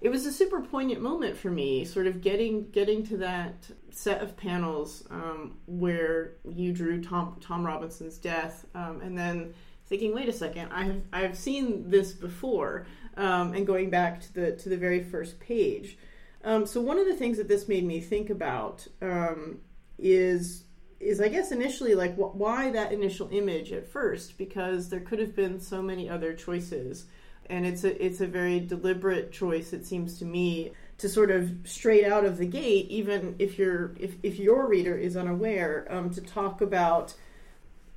it 0.00 0.10
was 0.10 0.26
a 0.26 0.32
super 0.32 0.60
poignant 0.60 1.00
moment 1.00 1.36
for 1.36 1.50
me, 1.50 1.84
sort 1.84 2.06
of 2.06 2.20
getting 2.20 2.70
getting 2.70 3.04
to 3.06 3.16
that 3.18 3.54
set 3.90 4.22
of 4.22 4.36
panels 4.36 5.04
um, 5.10 5.56
where 5.66 6.32
you 6.48 6.72
drew 6.72 7.02
Tom 7.02 7.36
Tom 7.40 7.64
Robinson's 7.64 8.18
death, 8.18 8.66
um, 8.74 9.00
and 9.00 9.16
then 9.16 9.54
thinking, 9.86 10.14
wait 10.14 10.28
a 10.28 10.32
second, 10.32 10.70
I've 10.72 11.02
I've 11.12 11.36
seen 11.36 11.88
this 11.88 12.12
before, 12.12 12.86
um, 13.16 13.54
and 13.54 13.66
going 13.66 13.90
back 13.90 14.20
to 14.20 14.34
the 14.34 14.52
to 14.52 14.68
the 14.68 14.76
very 14.76 15.02
first 15.02 15.40
page. 15.40 15.98
Um, 16.44 16.66
so 16.66 16.80
one 16.80 16.98
of 16.98 17.06
the 17.06 17.14
things 17.14 17.38
that 17.38 17.48
this 17.48 17.66
made 17.68 17.84
me 17.84 18.00
think 18.00 18.30
about 18.30 18.86
um, 19.02 19.58
is 19.98 20.64
is 21.00 21.20
I 21.20 21.28
guess 21.28 21.52
initially 21.52 21.94
like 21.94 22.14
wh- 22.14 22.34
why 22.34 22.70
that 22.70 22.92
initial 22.92 23.28
image 23.32 23.72
at 23.72 23.86
first? 23.86 24.38
Because 24.38 24.88
there 24.88 25.00
could 25.00 25.18
have 25.18 25.34
been 25.34 25.60
so 25.60 25.82
many 25.82 26.08
other 26.08 26.34
choices. 26.34 27.06
And 27.48 27.64
it's 27.64 27.84
a 27.84 28.04
it's 28.04 28.20
a 28.20 28.26
very 28.26 28.60
deliberate 28.60 29.30
choice 29.32 29.72
it 29.72 29.86
seems 29.86 30.18
to 30.18 30.24
me 30.24 30.72
to 30.98 31.08
sort 31.08 31.30
of 31.30 31.52
straight 31.64 32.04
out 32.04 32.24
of 32.24 32.38
the 32.38 32.46
gate 32.46 32.88
even 32.88 33.36
if 33.38 33.58
you're 33.58 33.94
if, 34.00 34.16
if 34.22 34.38
your 34.38 34.66
reader 34.66 34.96
is 34.96 35.16
unaware 35.16 35.86
um, 35.90 36.10
to 36.10 36.20
talk 36.20 36.60
about 36.60 37.14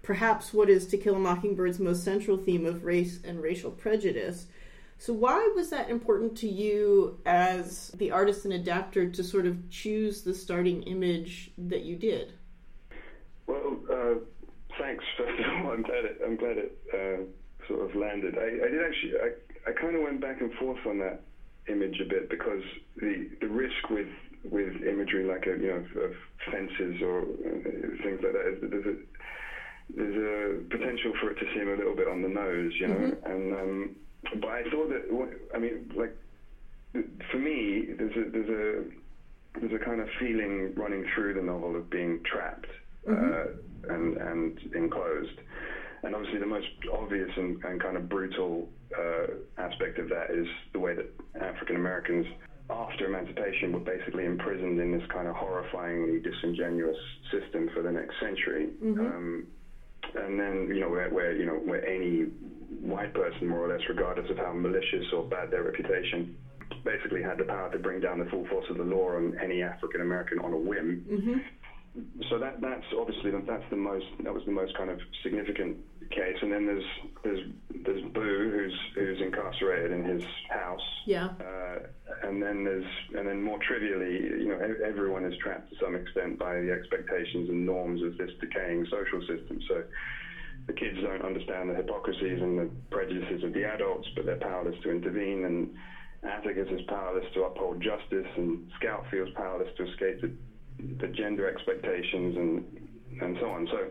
perhaps 0.04 0.54
what 0.54 0.70
is 0.70 0.86
to 0.88 0.98
kill 0.98 1.16
a 1.16 1.20
mockingbird's 1.20 1.80
most 1.80 2.04
central 2.04 2.38
theme 2.38 2.66
of 2.66 2.84
race 2.84 3.20
and 3.24 3.42
racial 3.42 3.72
prejudice 3.72 4.46
so 5.00 5.12
why 5.12 5.52
was 5.56 5.72
that 5.72 5.90
important 5.90 6.38
to 6.38 6.48
you 6.48 7.20
as 7.26 7.90
the 7.98 8.12
artist 8.12 8.46
and 8.46 8.54
adapter 8.54 9.10
to 9.10 9.24
sort 9.24 9.48
of 9.48 9.58
choose 9.72 10.22
the 10.22 10.34
starting 10.34 10.84
image 10.84 11.52
that 11.58 11.82
you 11.82 11.96
did 11.96 12.34
well 13.48 13.78
uh, 13.92 14.16
thanks 14.78 15.04
first 15.18 15.40
of 15.40 15.66
all 15.66 15.72
i'm 15.72 15.82
glad 15.82 16.06
it 16.06 16.22
i'm 16.24 16.36
glad 16.36 16.58
it 16.58 16.78
uh 16.94 17.24
sort 17.70 17.90
of 17.90 17.96
landed. 17.96 18.38
I, 18.38 18.66
I 18.66 18.70
did 18.70 18.84
actually, 18.84 19.14
I, 19.22 19.70
I 19.70 19.74
kind 19.74 19.96
of 19.96 20.02
went 20.02 20.20
back 20.20 20.42
and 20.42 20.52
forth 20.56 20.80
on 20.86 20.98
that 21.00 21.22
image 21.70 22.02
a 22.02 22.10
bit 22.10 22.30
because 22.30 22.64
the 22.98 23.30
the 23.40 23.48
risk 23.48 23.90
with 23.90 24.10
with 24.44 24.82
imagery 24.82 25.26
like 25.26 25.46
a 25.46 25.52
you 25.52 25.68
know 25.68 26.02
of 26.04 26.14
fences 26.50 27.02
or 27.02 27.22
uh, 27.22 28.04
things 28.04 28.20
like 28.24 28.34
that 28.34 28.54
is 28.54 28.62
that 28.62 28.72
there's 28.72 28.86
a 28.86 28.96
there's 29.96 30.18
a 30.18 30.70
potential 30.70 31.14
for 31.22 31.32
it 31.32 31.36
to 31.40 31.46
seem 31.54 31.68
a 31.68 31.76
little 31.76 31.96
bit 31.96 32.08
on 32.08 32.22
the 32.22 32.28
nose, 32.28 32.74
you 32.80 32.88
know. 32.88 32.96
Mm-hmm. 32.96 33.32
And 33.32 33.54
um, 33.54 33.96
but 34.24 34.50
I 34.50 34.64
thought 34.64 34.90
that 34.90 35.38
I 35.56 35.60
mean, 35.60 35.92
like 35.96 36.16
for 37.32 37.38
me, 37.38 37.88
there's 37.98 38.16
a 38.16 38.30
there's 38.32 38.50
a 38.50 39.60
there's 39.60 39.82
a 39.82 39.86
kind 39.86 40.02
of 40.02 40.08
feeling 40.20 40.74
running 40.76 41.06
through 41.16 41.34
the 41.34 41.42
novel 41.42 41.76
of 41.76 41.90
being 41.90 42.22
trapped 42.24 42.68
mm-hmm. 43.08 43.92
uh, 43.92 43.94
and 43.94 44.18
and 44.18 44.60
enclosed. 44.76 45.40
And 46.04 46.16
obviously, 46.16 46.40
the 46.40 46.46
most 46.46 46.68
obvious 46.94 47.30
and, 47.36 47.64
and 47.64 47.82
kind 47.82 47.98
of 47.98 48.08
brutal 48.08 48.70
uh, 48.98 49.28
aspect 49.58 50.00
of 50.00 50.08
that 50.10 50.32
is 50.32 50.48
the 50.72 50.80
way 50.80 50.96
that 50.96 51.08
African 51.42 51.76
Americans, 51.76 52.26
after 52.70 53.06
emancipation, 53.06 53.74
were 53.74 53.80
basically 53.80 54.26
imprisoned 54.26 54.80
in 54.80 54.98
this 54.98 55.04
kind 55.12 55.28
of 55.28 55.36
horrifyingly 55.36 56.24
disingenuous 56.24 56.96
system 57.32 57.70
for 57.74 57.84
the 57.84 57.92
next 57.92 58.16
century. 58.22 58.70
Mm-hmm. 58.82 59.00
Um, 59.00 59.48
and 60.16 60.40
then, 60.40 60.72
you 60.74 60.80
know, 60.80 60.90
where, 60.90 61.10
where 61.10 61.36
you 61.36 61.46
know 61.46 61.54
where 61.54 61.86
any 61.86 62.28
white 62.82 63.14
person, 63.14 63.48
more 63.48 63.66
or 63.66 63.70
less, 63.70 63.82
regardless 63.88 64.30
of 64.30 64.38
how 64.38 64.54
malicious 64.54 65.06
or 65.14 65.24
bad 65.24 65.52
their 65.52 65.64
reputation, 65.64 66.36
basically 66.84 67.22
had 67.22 67.38
the 67.38 67.44
power 67.44 67.72
to 67.72 67.80
bring 67.80 68.00
down 68.00 68.20
the 68.20 68.26
full 68.26 68.46
force 68.48 68.66
of 68.70 68.78
the 68.78 68.84
law 68.84 69.16
on 69.16 69.38
any 69.42 69.62
African 69.62 70.02
American 70.02 70.40
on 70.40 70.54
a 70.54 70.58
whim. 70.58 71.06
Mm-hmm 71.10 71.38
so 72.30 72.38
that 72.38 72.62
that's 72.62 72.86
obviously 72.98 73.32
that's 73.32 73.64
the 73.70 73.76
most 73.76 74.06
that 74.24 74.34
was 74.34 74.44
the 74.46 74.52
most 74.52 74.76
kind 74.78 74.90
of 74.90 75.00
significant 75.24 75.78
case. 76.12 76.38
And 76.42 76.52
then 76.52 76.66
there's 76.66 76.84
there's 77.24 77.40
there's 77.86 78.02
Boo 78.14 78.52
who's 78.52 78.80
who's 78.96 79.22
incarcerated 79.22 79.92
in 79.92 80.04
his 80.04 80.24
house. 80.50 80.88
Yeah. 81.06 81.30
Uh, 81.40 81.80
and 82.24 82.42
then 82.42 82.64
there's 82.64 82.86
and 83.16 83.28
then 83.28 83.42
more 83.42 83.60
trivially, 83.60 84.20
you 84.40 84.50
know, 84.50 84.60
everyone 84.86 85.26
is 85.26 85.34
trapped 85.42 85.70
to 85.72 85.76
some 85.82 85.96
extent 85.96 86.38
by 86.38 86.60
the 86.62 86.72
expectations 86.72 87.50
and 87.50 87.66
norms 87.66 88.02
of 88.04 88.18
this 88.18 88.32
decaying 88.40 88.86
social 88.86 89.22
system. 89.22 89.60
So 89.68 89.84
the 90.70 90.74
kids 90.74 90.98
don't 91.02 91.26
understand 91.26 91.68
the 91.68 91.74
hypocrisies 91.74 92.40
and 92.40 92.60
the 92.60 92.70
prejudices 92.92 93.44
of 93.44 93.54
the 93.54 93.66
adults, 93.66 94.08
but 94.16 94.24
they're 94.26 94.36
powerless 94.36 94.76
to 94.84 94.92
intervene. 94.92 95.44
And 95.44 95.74
Atticus 96.24 96.68
is 96.72 96.82
powerless 96.88 97.26
to 97.34 97.44
uphold 97.44 97.82
justice, 97.82 98.28
and 98.38 98.70
Scout 98.80 99.04
feels 99.10 99.30
powerless 99.34 99.70
to 99.78 99.84
escape 99.90 100.22
the 100.22 100.32
the 101.02 101.08
gender 101.08 101.50
expectations 101.50 102.38
and 102.38 102.90
and 103.20 103.36
so 103.42 103.50
on. 103.50 103.68
So 103.72 103.90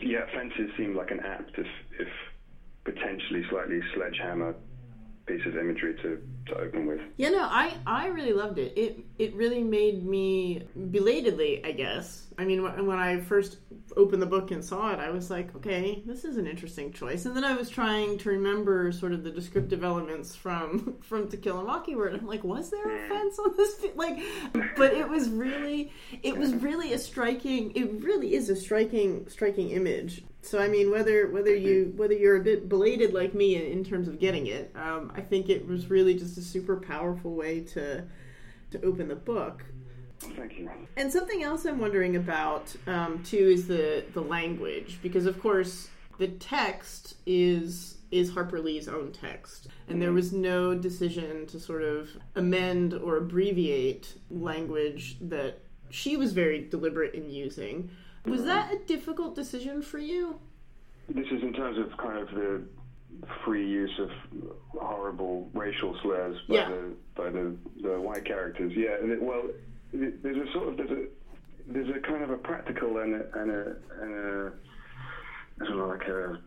yeah, 0.00 0.24
fences 0.32 0.70
seem 0.78 0.96
like 0.96 1.10
an 1.10 1.20
apt, 1.20 1.58
if, 1.58 1.66
if 2.00 2.08
potentially 2.84 3.44
slightly 3.50 3.80
sledgehammer 3.94 4.54
piece 5.26 5.44
of 5.46 5.56
imagery 5.56 5.94
to, 6.02 6.20
to 6.46 6.58
open 6.60 6.86
with. 6.86 7.00
Yeah, 7.16 7.30
no, 7.30 7.42
I, 7.42 7.74
I 7.86 8.08
really 8.08 8.32
loved 8.32 8.58
it. 8.58 8.72
It 8.76 8.98
it 9.18 9.34
really 9.34 9.62
made 9.62 10.04
me 10.04 10.64
belatedly, 10.90 11.64
I 11.64 11.72
guess. 11.72 12.26
I 12.36 12.44
mean, 12.44 12.62
when, 12.62 12.86
when 12.86 12.98
I 12.98 13.20
first 13.20 13.58
opened 13.96 14.20
the 14.20 14.26
book 14.26 14.50
and 14.50 14.62
saw 14.64 14.92
it, 14.92 14.98
I 14.98 15.10
was 15.10 15.30
like, 15.30 15.54
okay, 15.54 16.02
this 16.04 16.24
is 16.24 16.36
an 16.36 16.46
interesting 16.46 16.92
choice. 16.92 17.26
And 17.26 17.36
then 17.36 17.44
I 17.44 17.54
was 17.54 17.70
trying 17.70 18.18
to 18.18 18.28
remember 18.28 18.90
sort 18.90 19.12
of 19.12 19.22
the 19.22 19.30
descriptive 19.30 19.84
elements 19.84 20.34
from 20.34 20.96
from 21.02 21.28
To 21.28 21.36
Kill 21.36 21.60
a 21.60 21.64
Mockingbird. 21.64 22.14
I'm 22.14 22.26
like, 22.26 22.44
was 22.44 22.70
there 22.70 22.90
a 22.90 23.02
hmm. 23.02 23.08
fence 23.08 23.38
on 23.38 23.56
this? 23.56 23.86
Like, 23.94 24.18
but 24.76 24.92
it 24.92 25.08
was 25.08 25.28
really, 25.30 25.92
it 26.22 26.36
was 26.36 26.54
really 26.54 26.92
a 26.92 26.98
striking. 26.98 27.72
It 27.74 28.02
really 28.02 28.34
is 28.34 28.50
a 28.50 28.56
striking, 28.56 29.26
striking 29.28 29.70
image 29.70 30.24
so 30.44 30.58
I 30.58 30.68
mean, 30.68 30.90
whether 30.90 31.30
whether 31.30 31.54
you 31.54 31.92
whether 31.96 32.14
you're 32.14 32.36
a 32.36 32.44
bit 32.44 32.68
belated 32.68 33.14
like 33.14 33.34
me 33.34 33.56
in, 33.56 33.62
in 33.62 33.84
terms 33.84 34.08
of 34.08 34.18
getting 34.18 34.46
it, 34.46 34.72
um, 34.76 35.12
I 35.14 35.20
think 35.20 35.48
it 35.48 35.66
was 35.66 35.88
really 35.88 36.14
just 36.14 36.36
a 36.38 36.42
super 36.42 36.76
powerful 36.76 37.34
way 37.34 37.60
to 37.60 38.04
to 38.70 38.82
open 38.84 39.08
the 39.08 39.16
book. 39.16 39.64
Thank 40.18 40.58
you. 40.58 40.70
And 40.96 41.12
something 41.12 41.42
else 41.42 41.64
I'm 41.64 41.78
wondering 41.78 42.16
about 42.16 42.74
um, 42.86 43.22
too 43.22 43.36
is 43.36 43.66
the 43.66 44.04
the 44.12 44.20
language, 44.20 44.98
because 45.02 45.26
of 45.26 45.40
course 45.40 45.88
the 46.18 46.28
text 46.28 47.16
is 47.26 47.98
is 48.10 48.30
Harper 48.30 48.60
Lee's 48.60 48.86
own 48.86 49.12
text, 49.12 49.68
and 49.88 50.00
there 50.00 50.10
mm-hmm. 50.10 50.16
was 50.16 50.32
no 50.32 50.74
decision 50.74 51.46
to 51.46 51.58
sort 51.58 51.82
of 51.82 52.08
amend 52.36 52.94
or 52.94 53.16
abbreviate 53.16 54.14
language 54.30 55.16
that 55.20 55.58
she 55.90 56.16
was 56.16 56.32
very 56.32 56.68
deliberate 56.68 57.14
in 57.14 57.30
using. 57.30 57.90
Was 58.26 58.44
that 58.44 58.72
a 58.72 58.78
difficult 58.78 59.34
decision 59.34 59.82
for 59.82 59.98
you? 59.98 60.38
This 61.08 61.26
is 61.26 61.42
in 61.42 61.52
terms 61.52 61.78
of 61.78 61.96
kind 61.98 62.18
of 62.18 62.28
the 62.34 62.62
free 63.44 63.68
use 63.68 63.92
of 63.98 64.10
horrible 64.72 65.48
racial 65.52 65.96
slurs 66.02 66.36
by 66.48 66.54
yeah. 66.54 66.68
the 66.68 66.94
by 67.14 67.30
the, 67.30 67.56
the 67.82 68.00
white 68.00 68.24
characters. 68.24 68.72
Yeah, 68.74 68.96
well, 69.20 69.42
there's 69.92 70.48
a 70.48 70.52
sort 70.52 70.68
of 70.68 70.76
there's 70.76 70.90
a 70.90 71.04
there's 71.68 71.88
a 71.90 72.00
kind 72.06 72.22
of 72.22 72.30
a 72.30 72.36
practical 72.36 72.98
and 72.98 73.14
a 73.14 73.40
and 73.40 73.50
a, 73.50 73.76
and 74.00 74.14
a 74.14 75.66
sort 75.66 75.78
of 75.78 75.88
like 75.88 76.08
a 76.08 76.38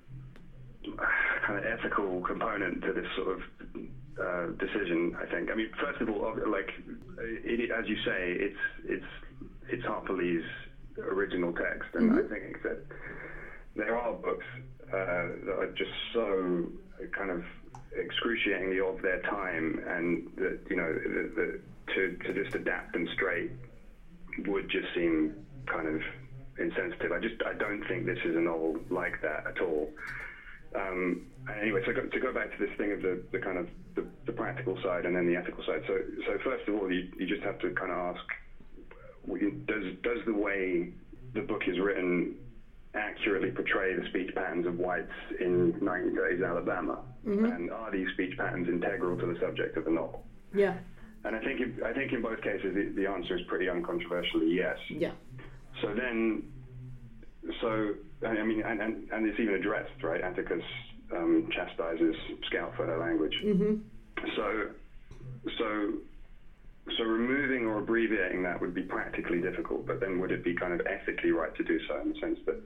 kind 1.46 1.60
of 1.60 1.65
ethical 1.65 2.22
component 2.22 2.81
to 2.81 2.93
this 2.93 3.07
sort 3.15 3.38
of 3.38 3.41
uh, 4.19 4.46
decision. 4.57 5.15
I 5.22 5.31
think. 5.31 5.51
I 5.51 5.55
mean, 5.55 5.69
first 5.79 6.01
of 6.01 6.10
all, 6.10 6.34
like 6.50 6.72
it, 7.19 7.72
as 7.72 7.88
you 7.88 7.98
say, 7.98 8.36
it's 8.39 8.60
it's 8.86 9.05
it's 9.69 9.86
Harper 9.86 10.13
Lee's 10.13 10.43
original 11.00 11.54
text, 11.54 11.89
and 11.94 12.12
mm-hmm. 12.12 12.20
I 12.20 12.39
think 12.39 12.63
that 12.63 12.86
there 13.75 13.98
are 13.98 14.13
books 14.13 14.46
uh, 14.88 15.27
that 15.46 15.56
are 15.60 15.74
just 15.77 15.92
so 16.13 16.68
kind 17.12 17.30
of 17.30 17.44
excruciatingly 17.98 18.80
of 18.80 19.01
their 19.01 19.22
time, 19.24 19.82
and 19.88 20.30
that 20.38 20.60
you 20.70 20.75
know 20.75 20.94
the, 20.94 21.32
the, 21.36 21.60
to 21.94 22.34
to 22.34 22.44
just 22.44 22.56
adapt 22.56 22.94
them 22.94 23.08
straight 23.13 23.51
would 24.46 24.70
just 24.70 24.88
seem 24.96 25.34
kind 25.66 25.88
of 25.88 26.01
insensitive. 26.60 27.12
I 27.12 27.20
just 27.20 27.36
I 27.46 27.54
don't 27.54 27.84
think 27.88 28.06
this 28.06 28.20
is 28.25 28.36
a 28.36 28.42
novel 28.42 28.77
like 28.89 29.22
that 29.22 29.46
at 29.48 29.62
all. 29.62 29.92
Um, 30.75 31.27
anyway, 31.62 31.82
so 31.86 31.94
go, 31.94 32.01
to 32.01 32.20
go 32.20 32.34
back 32.34 32.51
to 32.51 32.66
this 32.66 32.75
thing 32.77 32.92
of 32.92 33.01
the, 33.01 33.22
the 33.32 33.39
kind 33.39 33.58
of 33.58 33.68
the, 33.96 34.06
the, 34.25 34.32
practical 34.32 34.77
side 34.84 35.06
and 35.06 35.16
then 35.16 35.25
the 35.25 35.36
ethical 35.36 35.63
side. 35.63 35.82
So, 35.88 35.98
so 36.25 36.38
first 36.44 36.68
of 36.68 36.75
all, 36.75 36.92
you, 36.92 37.10
you 37.18 37.25
just 37.25 37.42
have 37.44 37.58
to 37.60 37.72
kind 37.72 37.92
of 37.92 38.16
ask, 38.16 38.25
does 39.27 39.84
does 40.03 40.19
the 40.25 40.34
way 40.34 40.91
the 41.34 41.41
book 41.41 41.62
is 41.67 41.79
written 41.79 42.36
accurately 42.96 43.51
portray 43.51 43.93
the 43.93 44.07
speech 44.10 44.34
patterns 44.34 44.65
of 44.65 44.77
whites 44.77 45.12
in 45.39 45.74
1930s 45.74 46.48
Alabama? 46.48 47.00
Mm-hmm. 47.25 47.46
And 47.46 47.72
are 47.72 47.91
these 47.91 48.07
speech 48.13 48.38
patterns 48.38 48.67
integral 48.69 49.17
to 49.17 49.25
the 49.25 49.39
subject 49.39 49.77
of 49.77 49.86
the 49.86 49.91
novel? 49.91 50.24
Yeah. 50.53 50.77
And 51.25 51.36
I 51.36 51.39
think 51.39 51.84
I 51.84 51.93
think 51.93 52.13
in 52.13 52.22
both 52.22 52.41
cases 52.41 52.74
the, 52.74 52.93
the 52.96 53.07
answer 53.07 53.38
is 53.38 53.41
pretty 53.48 53.65
uncontroversially 53.65 54.55
yes. 54.55 54.77
Yeah. 54.89 55.12
So 55.81 55.93
then, 55.93 56.43
so 57.62 57.93
I 58.25 58.43
mean, 58.43 58.63
and, 58.63 58.81
and, 58.81 59.10
and 59.12 59.27
it's 59.27 59.39
even 59.39 59.55
addressed, 59.55 60.01
right? 60.01 60.22
Atticus 60.22 60.63
um, 61.15 61.50
chastises 61.51 62.15
Scout 62.48 62.74
for 62.75 62.86
her 62.86 62.98
language. 62.98 63.34
Mm-hmm. 63.43 63.75
So, 64.36 64.69
so, 65.57 65.93
so 66.98 67.03
removing 67.03 67.65
or 67.65 67.79
abbreviating 67.79 68.44
that 68.44 68.62
would 68.62 68.74
be 68.74 68.82
practically 68.82 69.41
difficult, 69.41 69.86
but 69.86 70.00
then 70.00 70.20
would 70.20 70.32
it 70.32 70.44
be 70.44 70.53
kind 70.53 70.74
of 70.74 70.86
ethically 70.88 71.32
right 71.32 71.53
to 71.56 71.63
do 71.63 71.79
so 71.88 72.00
in 72.01 72.10
the 72.10 72.20
sense 72.20 72.39
that, 72.46 72.62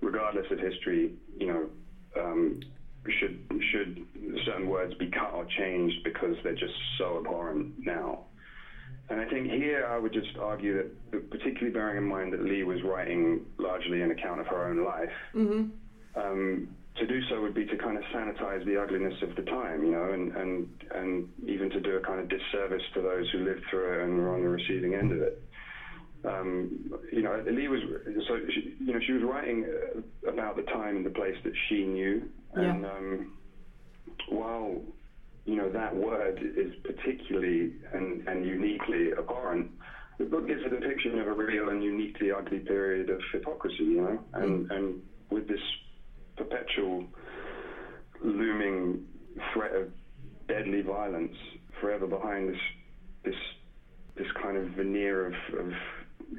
regardless 0.00 0.46
of 0.50 0.58
history, 0.58 1.12
you 1.38 1.46
know, 1.46 1.70
um, 2.20 2.60
should 3.18 3.40
should 3.72 4.04
certain 4.44 4.68
words 4.68 4.94
be 4.94 5.10
cut 5.10 5.32
or 5.32 5.46
changed 5.58 6.04
because 6.04 6.36
they're 6.44 6.52
just 6.54 6.74
so 6.98 7.18
abhorrent 7.18 7.74
now? 7.78 8.24
And 9.08 9.20
I 9.20 9.28
think 9.28 9.50
here 9.50 9.86
I 9.86 9.98
would 9.98 10.12
just 10.12 10.36
argue 10.38 10.76
that, 11.10 11.30
particularly 11.30 11.72
bearing 11.72 11.96
in 11.96 12.04
mind 12.04 12.32
that 12.32 12.44
Lee 12.44 12.62
was 12.62 12.82
writing 12.84 13.44
largely 13.58 14.02
an 14.02 14.12
account 14.12 14.40
of 14.40 14.46
her 14.46 14.68
own 14.68 14.84
life, 14.84 15.10
mm-hmm. 15.34 16.20
um, 16.20 16.68
to 16.96 17.06
do 17.06 17.20
so 17.28 17.40
would 17.40 17.54
be 17.54 17.64
to 17.66 17.76
kind 17.76 17.96
of 17.96 18.02
sanitize 18.14 18.64
the 18.66 18.80
ugliness 18.80 19.14
of 19.22 19.34
the 19.36 19.42
time, 19.42 19.84
you 19.84 19.92
know, 19.92 20.12
and, 20.12 20.36
and, 20.36 20.68
and 20.94 21.28
even 21.46 21.70
to 21.70 21.80
do 21.80 21.96
a 21.96 22.00
kind 22.00 22.20
of 22.20 22.28
disservice 22.28 22.82
to 22.94 23.00
those 23.00 23.30
who 23.30 23.44
lived 23.44 23.62
through 23.70 24.00
it 24.00 24.04
and 24.04 24.18
were 24.18 24.34
on 24.34 24.42
the 24.42 24.48
receiving 24.48 24.94
end 24.94 25.12
of 25.12 25.22
it. 25.22 25.42
Um, 26.24 26.92
you 27.10 27.22
know, 27.22 27.42
Lee 27.50 27.68
was 27.68 27.80
so 28.28 28.38
she, 28.54 28.74
you 28.78 28.92
know 28.92 29.00
she 29.06 29.12
was 29.12 29.22
writing 29.22 29.64
about 30.28 30.56
the 30.56 30.62
time 30.62 30.96
and 30.96 31.06
the 31.06 31.10
place 31.10 31.36
that 31.44 31.54
she 31.68 31.84
knew, 31.84 32.28
and 32.52 32.82
yeah. 32.82 32.90
um, 32.90 33.32
while 34.28 34.82
you 35.46 35.56
know 35.56 35.70
that 35.70 35.96
word 35.96 36.38
is 36.42 36.74
particularly 36.84 37.72
and, 37.94 38.28
and 38.28 38.44
uniquely 38.44 39.12
abhorrent, 39.18 39.70
the 40.18 40.26
book 40.26 40.46
gives 40.46 40.60
a 40.66 40.68
depiction 40.68 41.18
of 41.18 41.26
a 41.26 41.32
real 41.32 41.70
and 41.70 41.82
uniquely 41.82 42.30
ugly 42.30 42.58
period 42.58 43.08
of 43.08 43.20
hypocrisy, 43.32 43.76
you 43.78 44.02
know, 44.02 44.20
and 44.34 44.68
mm. 44.68 44.76
and 44.76 45.02
with 45.30 45.48
this 45.48 45.60
perpetual 46.40 47.04
looming 48.22 49.06
threat 49.52 49.74
of 49.74 49.90
deadly 50.48 50.80
violence 50.80 51.36
forever 51.80 52.06
behind 52.06 52.48
this 52.48 52.60
this 53.24 53.34
this 54.16 54.26
kind 54.42 54.56
of 54.56 54.64
veneer 54.70 55.26
of, 55.26 55.34
of 55.58 55.72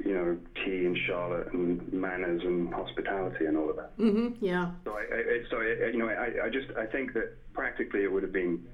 you 0.03 0.13
know 0.13 0.37
tea 0.55 0.85
and 0.85 0.97
Charlotte 1.05 1.53
and 1.53 1.91
manners 1.93 2.41
and 2.43 2.73
hospitality 2.73 3.45
and 3.45 3.57
all 3.57 3.69
of 3.69 3.75
that. 3.75 3.97
Mm-hmm, 3.97 4.43
yeah. 4.43 4.71
So 4.85 4.91
I, 4.93 5.01
I 5.01 5.43
so 5.49 5.57
I, 5.57 5.89
you 5.91 5.99
know 5.99 6.07
I, 6.07 6.45
I 6.45 6.49
just 6.49 6.67
I 6.77 6.85
think 6.85 7.13
that 7.13 7.37
practically 7.53 8.03
it 8.03 8.11
would 8.11 8.23
have 8.23 8.33
been 8.33 8.65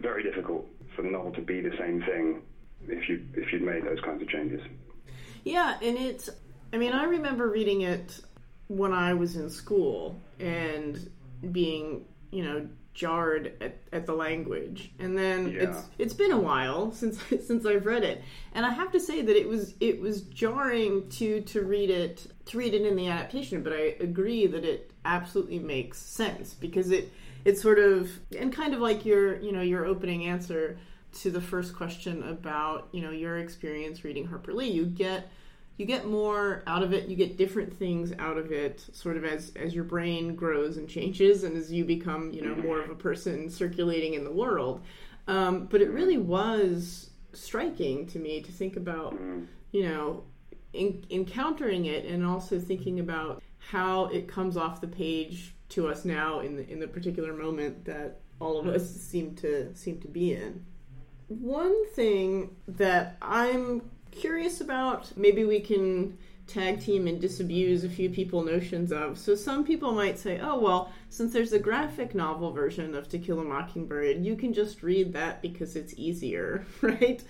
very 0.00 0.22
difficult 0.22 0.66
for 0.94 1.02
the 1.02 1.10
novel 1.10 1.32
to 1.32 1.40
be 1.40 1.60
the 1.60 1.76
same 1.78 2.02
thing 2.02 2.42
if 2.88 3.08
you 3.08 3.24
if 3.34 3.52
you'd 3.52 3.62
made 3.62 3.84
those 3.84 4.00
kinds 4.00 4.20
of 4.20 4.28
changes. 4.28 4.60
Yeah, 5.44 5.78
and 5.80 5.96
it's 5.96 6.28
I 6.72 6.76
mean 6.76 6.92
I 6.92 7.04
remember 7.04 7.48
reading 7.48 7.82
it 7.82 8.20
when 8.68 8.92
I 8.92 9.14
was 9.14 9.36
in 9.36 9.48
school 9.48 10.20
and 10.40 11.10
being, 11.52 12.04
you 12.30 12.44
know, 12.44 12.68
jarred 12.96 13.52
at, 13.60 13.76
at 13.92 14.06
the 14.06 14.14
language. 14.14 14.90
And 14.98 15.16
then 15.16 15.52
yeah. 15.52 15.62
it's 15.62 15.84
it's 15.98 16.14
been 16.14 16.32
a 16.32 16.38
while 16.38 16.90
since 16.92 17.20
since 17.46 17.64
I've 17.64 17.86
read 17.86 18.02
it. 18.02 18.22
And 18.52 18.66
I 18.66 18.70
have 18.70 18.90
to 18.92 19.00
say 19.00 19.22
that 19.22 19.36
it 19.36 19.48
was 19.48 19.74
it 19.80 20.00
was 20.00 20.22
jarring 20.22 21.08
to 21.10 21.42
to 21.42 21.62
read 21.62 21.90
it 21.90 22.26
to 22.46 22.58
read 22.58 22.74
it 22.74 22.82
in 22.82 22.96
the 22.96 23.08
adaptation, 23.08 23.62
but 23.62 23.72
I 23.72 23.96
agree 24.00 24.46
that 24.46 24.64
it 24.64 24.90
absolutely 25.04 25.60
makes 25.60 26.00
sense 26.00 26.54
because 26.54 26.90
it 26.90 27.12
it 27.44 27.58
sort 27.58 27.78
of 27.78 28.10
and 28.36 28.52
kind 28.52 28.74
of 28.74 28.80
like 28.80 29.04
your, 29.04 29.40
you 29.40 29.52
know, 29.52 29.62
your 29.62 29.84
opening 29.84 30.26
answer 30.26 30.78
to 31.20 31.30
the 31.30 31.40
first 31.40 31.74
question 31.74 32.22
about, 32.24 32.88
you 32.92 33.00
know, 33.00 33.10
your 33.10 33.38
experience 33.38 34.04
reading 34.04 34.26
Harper 34.26 34.52
Lee, 34.52 34.70
you 34.70 34.84
get 34.84 35.30
you 35.76 35.84
get 35.84 36.06
more 36.06 36.62
out 36.66 36.82
of 36.82 36.92
it. 36.92 37.08
You 37.08 37.16
get 37.16 37.36
different 37.36 37.76
things 37.76 38.12
out 38.18 38.38
of 38.38 38.50
it 38.50 38.84
sort 38.92 39.16
of 39.16 39.24
as 39.24 39.52
as 39.56 39.74
your 39.74 39.84
brain 39.84 40.34
grows 40.34 40.76
and 40.76 40.88
changes 40.88 41.44
and 41.44 41.56
as 41.56 41.72
you 41.72 41.84
become 41.84 42.32
you 42.32 42.42
know 42.42 42.54
more 42.54 42.80
of 42.80 42.90
a 42.90 42.94
person 42.94 43.50
circulating 43.50 44.14
in 44.14 44.24
the 44.24 44.32
world. 44.32 44.82
Um, 45.28 45.66
but 45.66 45.82
it 45.82 45.90
really 45.90 46.18
was 46.18 47.10
striking 47.32 48.06
to 48.06 48.18
me 48.18 48.40
to 48.40 48.52
think 48.52 48.76
about 48.76 49.18
you 49.72 49.88
know 49.88 50.24
in, 50.72 51.04
encountering 51.10 51.86
it 51.86 52.04
and 52.06 52.24
also 52.24 52.58
thinking 52.58 53.00
about 53.00 53.42
how 53.58 54.06
it 54.06 54.28
comes 54.28 54.56
off 54.56 54.80
the 54.80 54.88
page 54.88 55.54
to 55.68 55.88
us 55.88 56.04
now 56.04 56.40
in 56.40 56.56
the 56.56 56.68
in 56.70 56.78
the 56.78 56.88
particular 56.88 57.34
moment 57.34 57.84
that 57.84 58.20
all 58.40 58.58
of 58.58 58.66
us 58.66 58.88
seem 58.88 59.34
to 59.34 59.74
seem 59.74 60.00
to 60.00 60.08
be 60.08 60.32
in. 60.32 60.64
One 61.28 61.86
thing 61.92 62.54
that 62.68 63.16
I'm 63.20 63.82
curious 64.16 64.60
about. 64.60 65.16
Maybe 65.16 65.44
we 65.44 65.60
can 65.60 66.18
tag 66.46 66.80
team 66.80 67.08
and 67.08 67.20
disabuse 67.20 67.82
a 67.82 67.88
few 67.88 68.08
people 68.08 68.42
notions 68.42 68.92
of. 68.92 69.18
So 69.18 69.34
some 69.34 69.64
people 69.64 69.92
might 69.92 70.18
say, 70.18 70.38
oh, 70.40 70.58
well, 70.58 70.92
since 71.08 71.32
there's 71.32 71.52
a 71.52 71.58
graphic 71.58 72.14
novel 72.14 72.52
version 72.52 72.94
of 72.94 73.08
To 73.08 73.18
Kill 73.18 73.40
a 73.40 73.44
Mockingbird, 73.44 74.24
you 74.24 74.36
can 74.36 74.52
just 74.52 74.82
read 74.82 75.12
that 75.12 75.42
because 75.42 75.74
it's 75.74 75.94
easier, 75.96 76.64
right? 76.82 77.22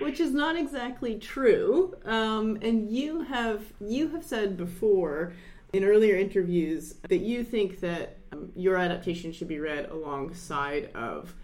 Which 0.00 0.20
is 0.20 0.32
not 0.32 0.56
exactly 0.56 1.18
true. 1.18 1.94
Um, 2.04 2.58
and 2.62 2.90
you 2.90 3.22
have 3.22 3.62
you 3.80 4.08
have 4.08 4.24
said 4.24 4.56
before 4.56 5.32
in 5.72 5.84
earlier 5.84 6.16
interviews 6.16 6.94
that 7.08 7.18
you 7.18 7.44
think 7.44 7.80
that 7.80 8.18
um, 8.32 8.50
your 8.56 8.76
adaptation 8.76 9.32
should 9.32 9.48
be 9.48 9.60
read 9.60 9.90
alongside 9.90 10.90
of 10.94 11.34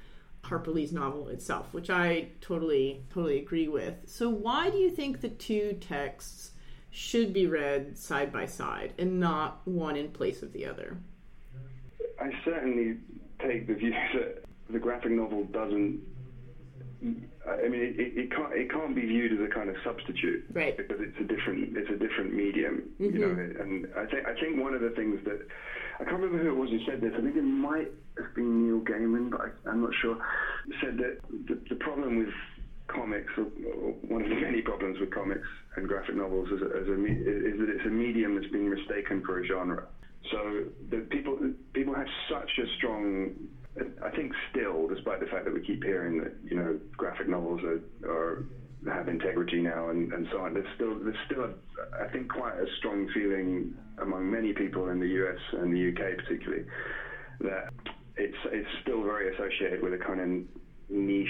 Harper 0.45 0.71
Lee's 0.71 0.93
novel 0.93 1.29
itself, 1.29 1.73
which 1.73 1.89
I 1.89 2.29
totally 2.41 3.05
totally 3.11 3.39
agree 3.39 3.69
with. 3.69 3.95
So 4.07 4.29
why 4.29 4.71
do 4.71 4.77
you 4.77 4.91
think 4.91 5.21
the 5.21 5.29
two 5.29 5.79
texts 5.81 6.51
should 6.91 7.33
be 7.33 7.47
read 7.47 7.97
side 7.97 8.33
by 8.33 8.47
side 8.47 8.93
and 8.99 9.19
not 9.19 9.61
one 9.65 9.97
in 9.97 10.11
place 10.11 10.43
of 10.43 10.53
the 10.53 10.67
other? 10.67 10.99
I 12.21 12.31
certainly 12.45 12.99
take 13.41 13.67
the 13.67 13.75
view 13.75 13.95
that 14.15 14.45
the 14.69 14.79
graphic 14.79 15.13
novel 15.13 15.45
doesn't. 15.45 16.01
I 17.03 17.69
mean, 17.69 17.83
it, 17.83 17.97
it, 17.99 18.31
can't 18.31 18.53
it 18.55 18.71
can't 18.71 18.95
be 18.95 19.03
viewed 19.03 19.33
as 19.33 19.41
a 19.45 19.53
kind 19.53 19.69
of 19.69 19.77
substitute, 19.83 20.45
right? 20.53 20.77
Because 20.77 20.99
it's 21.01 21.19
a 21.19 21.25
different 21.25 21.77
it's 21.77 21.91
a 21.91 21.99
different 21.99 22.33
medium, 22.33 22.91
mm-hmm. 23.01 23.17
you 23.17 23.19
know. 23.19 23.35
And 23.35 23.89
I 23.97 24.07
think 24.07 24.27
I 24.27 24.39
think 24.39 24.63
one 24.63 24.75
of 24.75 24.81
the 24.81 24.91
things 24.91 25.19
that 25.25 25.43
I 25.99 26.05
can't 26.05 26.23
remember 26.23 26.43
who 26.43 26.51
it 26.51 26.61
was 26.61 26.71
who 26.71 26.79
said 26.87 27.01
this. 27.01 27.13
I 27.17 27.21
think 27.21 27.37
it 27.37 27.43
might 27.43 27.91
have 28.19 28.35
been 28.35 28.67
Neil 28.67 28.81
Gaiman, 28.81 29.31
but 29.31 29.41
I, 29.41 29.71
am 29.71 29.83
not 29.83 29.93
sure. 30.01 30.17
Said 30.81 30.99
that 30.99 31.19
the, 31.49 31.59
the 31.69 31.77
problem 31.77 32.19
with 32.19 32.35
comics, 32.87 33.33
or, 33.37 33.51
or, 33.67 33.93
one 34.07 34.23
of 34.23 34.29
the 34.29 34.37
many 34.37 34.63
problems 34.63 35.01
with 35.01 35.11
comics 35.11 35.47
and 35.77 35.89
graphic 35.89 36.15
novels, 36.15 36.49
is, 36.51 36.63
as 36.63 36.87
a, 36.87 36.95
is 36.95 37.59
that 37.59 37.69
it's 37.69 37.87
a 37.87 37.91
medium 37.91 38.37
that's 38.37 38.53
being 38.53 38.71
mistaken 38.71 39.23
for 39.27 39.41
a 39.41 39.47
genre. 39.47 39.87
So 40.31 40.65
the 40.91 40.99
people 41.11 41.39
people 41.73 41.95
have 41.95 42.07
such 42.31 42.51
a 42.59 42.67
strong 42.79 43.35
I 44.05 44.11
think 44.11 44.33
still, 44.51 44.87
despite 44.89 45.21
the 45.21 45.27
fact 45.27 45.45
that 45.47 45.55
we 45.55 45.61
keep 45.61 45.83
hearing 45.83 46.23
that 46.23 46.33
you 46.45 46.57
know 46.57 46.79
graphic 46.97 47.29
novels 47.29 47.61
are, 47.63 47.81
are 48.09 48.45
have 48.91 49.09
integrity 49.09 49.61
now 49.61 49.91
and, 49.91 50.13
and 50.13 50.27
so 50.33 50.41
on. 50.41 50.55
There's 50.55 50.67
still 50.75 50.99
there's 50.99 51.17
still 51.27 51.45
a, 51.45 52.05
I 52.05 52.09
think 52.09 52.29
quite 52.29 52.55
a 52.55 52.67
strong 52.79 53.09
feeling 53.15 53.75
among 54.01 54.31
many 54.31 54.53
people 54.53 54.89
in 54.89 54.99
the 55.01 55.07
US 55.07 55.39
and 55.53 55.73
the 55.73 55.89
UK 55.89 56.19
particularly 56.19 56.65
that 57.41 57.73
it's 58.17 58.37
it's 58.47 58.69
still 58.83 59.03
very 59.03 59.35
associated 59.35 59.83
with 59.83 59.95
a 59.95 59.99
kind 59.99 60.21
of 60.21 60.29
niche 60.91 61.29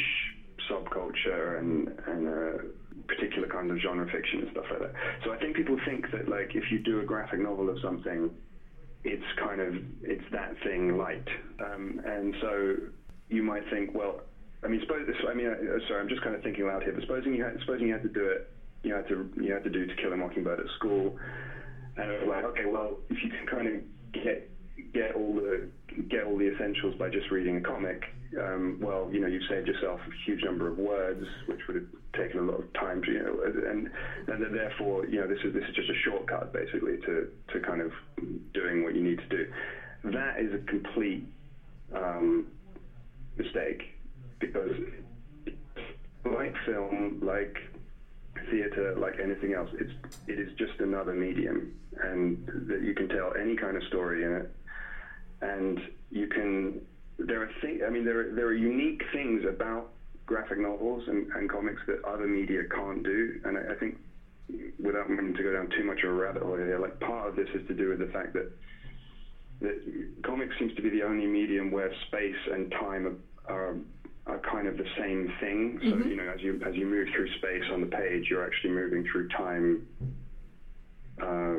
subculture 0.70 1.58
and 1.58 1.88
and 2.06 2.26
a 2.26 2.58
particular 3.06 3.48
kind 3.48 3.70
of 3.70 3.78
genre 3.78 4.06
fiction 4.10 4.40
and 4.40 4.50
stuff 4.52 4.64
like 4.70 4.80
that. 4.80 4.94
So 5.24 5.32
I 5.32 5.38
think 5.38 5.56
people 5.56 5.76
think 5.86 6.10
that 6.12 6.28
like 6.28 6.54
if 6.54 6.64
you 6.70 6.78
do 6.78 7.00
a 7.00 7.04
graphic 7.04 7.40
novel 7.40 7.68
of 7.68 7.78
something, 7.82 8.30
it's 9.04 9.24
kind 9.38 9.60
of 9.60 9.74
it's 10.02 10.24
that 10.32 10.54
thing 10.62 10.96
light, 10.96 11.26
um, 11.64 12.00
and 12.04 12.34
so 12.40 12.76
you 13.28 13.42
might 13.42 13.68
think, 13.70 13.94
well, 13.94 14.20
I 14.64 14.68
mean, 14.68 14.80
suppose. 14.82 15.08
I 15.28 15.34
mean, 15.34 15.48
uh, 15.48 15.88
sorry, 15.88 16.00
I'm 16.00 16.08
just 16.08 16.22
kind 16.22 16.36
of 16.36 16.42
thinking 16.42 16.66
loud 16.66 16.82
here. 16.82 16.92
But 16.92 17.02
supposing 17.02 17.34
you 17.34 17.44
had, 17.44 17.58
supposing 17.60 17.88
you 17.88 17.94
had 17.94 18.02
to 18.02 18.08
do 18.08 18.24
it, 18.26 18.50
you 18.82 18.94
had 18.94 19.08
to 19.08 19.28
you 19.40 19.52
had 19.52 19.64
to 19.64 19.70
do 19.70 19.86
To 19.86 19.94
Kill 19.96 20.12
a 20.12 20.16
Mockingbird 20.16 20.60
at 20.60 20.66
school, 20.76 21.18
and 21.96 22.10
it 22.10 22.20
was 22.20 22.28
like, 22.28 22.44
okay, 22.44 22.66
well, 22.66 22.98
if 23.10 23.16
you 23.24 23.30
can 23.30 23.46
kind 23.46 23.66
of 23.66 23.74
get 24.12 24.51
get 24.92 25.14
all 25.14 25.34
the 25.34 25.68
get 26.08 26.24
all 26.24 26.38
the 26.38 26.52
essentials 26.54 26.94
by 26.96 27.08
just 27.08 27.30
reading 27.30 27.56
a 27.56 27.60
comic, 27.60 28.04
um, 28.40 28.78
well, 28.80 29.08
you 29.12 29.20
know, 29.20 29.26
you've 29.26 29.42
saved 29.48 29.68
yourself 29.68 30.00
a 30.06 30.24
huge 30.24 30.42
number 30.44 30.68
of 30.68 30.78
words, 30.78 31.24
which 31.46 31.60
would 31.66 31.76
have 31.76 31.86
taken 32.14 32.40
a 32.40 32.42
lot 32.42 32.60
of 32.60 32.72
time 32.74 33.02
to, 33.02 33.12
you 33.12 33.22
know, 33.22 33.40
and 33.68 33.90
and 34.28 34.54
therefore, 34.54 35.06
you 35.06 35.20
know, 35.20 35.26
this 35.26 35.38
is 35.44 35.52
this 35.52 35.64
is 35.68 35.74
just 35.74 35.90
a 35.90 35.94
shortcut 36.04 36.52
basically 36.52 36.98
to 36.98 37.28
to 37.52 37.60
kind 37.60 37.80
of 37.80 37.92
doing 38.54 38.84
what 38.84 38.94
you 38.94 39.02
need 39.02 39.18
to 39.18 39.28
do. 39.28 39.46
that 40.04 40.38
is 40.40 40.52
a 40.54 40.58
complete 40.66 41.26
um, 41.94 42.46
mistake 43.36 43.82
because 44.38 44.72
like 46.24 46.54
film, 46.66 47.20
like 47.22 47.56
theater, 48.50 48.94
like 48.96 49.18
anything 49.22 49.52
else, 49.52 49.70
it's 49.74 49.92
it 50.26 50.38
is 50.38 50.52
just 50.58 50.78
another 50.80 51.12
medium, 51.12 51.72
and 52.02 52.46
that 52.68 52.82
you 52.82 52.94
can 52.94 53.08
tell 53.08 53.32
any 53.40 53.56
kind 53.56 53.76
of 53.76 53.82
story 53.84 54.24
in 54.24 54.32
it, 54.32 54.50
and 55.42 55.78
you 56.10 56.26
can. 56.26 56.80
There 57.18 57.42
are 57.42 57.50
things. 57.60 57.82
I 57.86 57.90
mean, 57.90 58.04
there 58.04 58.20
are, 58.20 58.34
there 58.34 58.46
are 58.46 58.52
unique 58.52 59.02
things 59.12 59.44
about 59.46 59.86
graphic 60.24 60.58
novels 60.58 61.02
and, 61.06 61.26
and 61.34 61.48
comics 61.48 61.82
that 61.86 62.02
other 62.04 62.26
media 62.26 62.62
can't 62.64 63.02
do, 63.02 63.38
and 63.44 63.58
I, 63.58 63.72
I 63.72 63.74
think 63.74 63.96
without 64.78 65.08
meaning 65.08 65.34
to 65.34 65.42
go 65.42 65.52
down 65.52 65.68
too 65.76 65.84
much 65.84 66.02
of 66.02 66.10
a 66.10 66.12
rabbit 66.12 66.42
hole 66.42 66.56
here, 66.56 66.78
like 66.78 66.98
part 67.00 67.28
of 67.28 67.36
this 67.36 67.48
is 67.54 67.62
to 67.68 67.74
do 67.74 67.88
with 67.88 67.98
the 67.98 68.06
fact 68.06 68.32
that 68.32 68.46
that 69.60 69.74
comics 70.24 70.54
seems 70.58 70.72
to 70.74 70.82
be 70.82 70.88
the 70.90 71.02
only 71.02 71.26
medium 71.26 71.70
where 71.70 71.90
space 72.06 72.34
and 72.50 72.70
time 72.72 73.06
are, 73.06 73.52
are, 73.54 73.74
are 74.26 74.38
kind 74.38 74.66
of 74.66 74.76
the 74.76 74.86
same 74.98 75.30
thing. 75.40 75.78
So 75.82 75.96
Mhm. 75.96 76.08
you 76.08 76.16
know, 76.16 76.28
as 76.28 76.40
you 76.40 76.58
as 76.66 76.74
you 76.74 76.86
move 76.86 77.08
through 77.14 77.28
space 77.36 77.62
on 77.70 77.80
the 77.80 77.86
page, 77.86 78.28
you're 78.30 78.44
actually 78.44 78.70
moving 78.70 79.04
through 79.04 79.24
time 79.28 79.80
uh, 81.20 81.56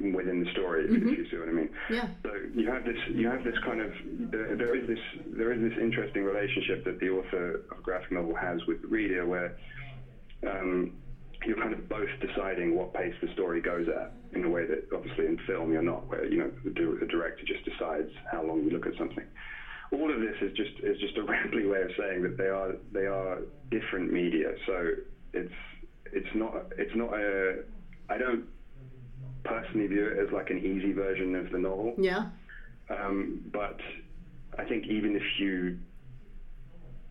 within 0.00 0.42
the 0.42 0.50
story. 0.52 0.84
if- 0.84 0.90
Mhm. 0.90 1.12
If 1.12 1.18
you 1.18 1.24
see 1.26 1.36
what 1.36 1.48
I 1.48 1.52
mean. 1.52 1.68
Yeah. 1.90 2.08
So 2.22 2.34
you 2.54 2.66
have 2.70 2.84
this, 2.84 2.96
you 3.08 3.28
have 3.28 3.44
this 3.44 3.58
kind 3.58 3.80
of, 3.80 3.92
there, 4.30 4.56
there 4.56 4.74
is 4.74 4.86
this, 4.88 4.98
there 5.26 5.52
is 5.52 5.60
this 5.60 5.78
interesting 5.78 6.24
relationship 6.24 6.84
that 6.84 6.98
the 7.00 7.10
author 7.10 7.60
of 7.70 7.78
a 7.78 7.82
graphic 7.82 8.12
novel 8.12 8.34
has 8.34 8.64
with 8.66 8.80
the 8.82 8.88
reader, 8.88 9.26
where 9.26 9.56
um, 10.46 10.92
you're 11.44 11.56
kind 11.56 11.72
of 11.74 11.88
both 11.88 12.08
deciding 12.20 12.74
what 12.74 12.92
pace 12.94 13.14
the 13.20 13.28
story 13.34 13.60
goes 13.60 13.88
at, 13.88 14.12
in 14.32 14.44
a 14.44 14.48
way 14.48 14.64
that 14.66 14.84
obviously 14.94 15.26
in 15.26 15.36
film 15.46 15.72
you're 15.72 15.82
not, 15.82 16.06
where 16.08 16.24
you 16.26 16.38
know 16.38 16.50
the, 16.64 16.70
the 17.00 17.06
director 17.06 17.44
just 17.44 17.64
decides 17.64 18.10
how 18.30 18.42
long 18.42 18.62
you 18.64 18.70
look 18.70 18.86
at 18.86 18.94
something. 18.96 19.24
All 19.92 20.10
of 20.10 20.20
this 20.20 20.36
is 20.40 20.52
just 20.56 20.78
is 20.82 20.98
just 20.98 21.16
a 21.18 21.22
rambly 21.32 21.68
way 21.68 21.82
of 21.82 21.90
saying 21.98 22.22
that 22.22 22.36
they 22.38 22.48
are 22.48 22.74
they 22.92 23.06
are 23.06 23.38
different 23.70 24.12
media. 24.12 24.54
So 24.66 24.90
it's 25.34 25.52
it's 26.12 26.34
not 26.34 26.54
it's 26.78 26.94
not 26.94 27.12
a 27.12 27.64
I 28.08 28.18
don't 28.18 28.44
personally 29.44 29.86
view 29.86 30.06
it 30.06 30.18
as 30.18 30.32
like 30.32 30.50
an 30.50 30.58
easy 30.58 30.92
version 30.92 31.34
of 31.34 31.50
the 31.50 31.58
novel. 31.58 31.94
Yeah. 31.98 32.26
Um, 32.88 33.40
but 33.52 33.78
I 34.58 34.64
think 34.64 34.86
even 34.86 35.16
if 35.16 35.22
you, 35.38 35.78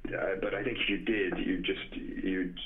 uh, 0.08 0.36
but 0.42 0.54
I 0.54 0.64
think 0.64 0.78
if 0.78 0.90
you 0.90 0.98
did, 0.98 1.38
you 1.38 1.58
just 1.60 1.96
you'd 1.96 2.58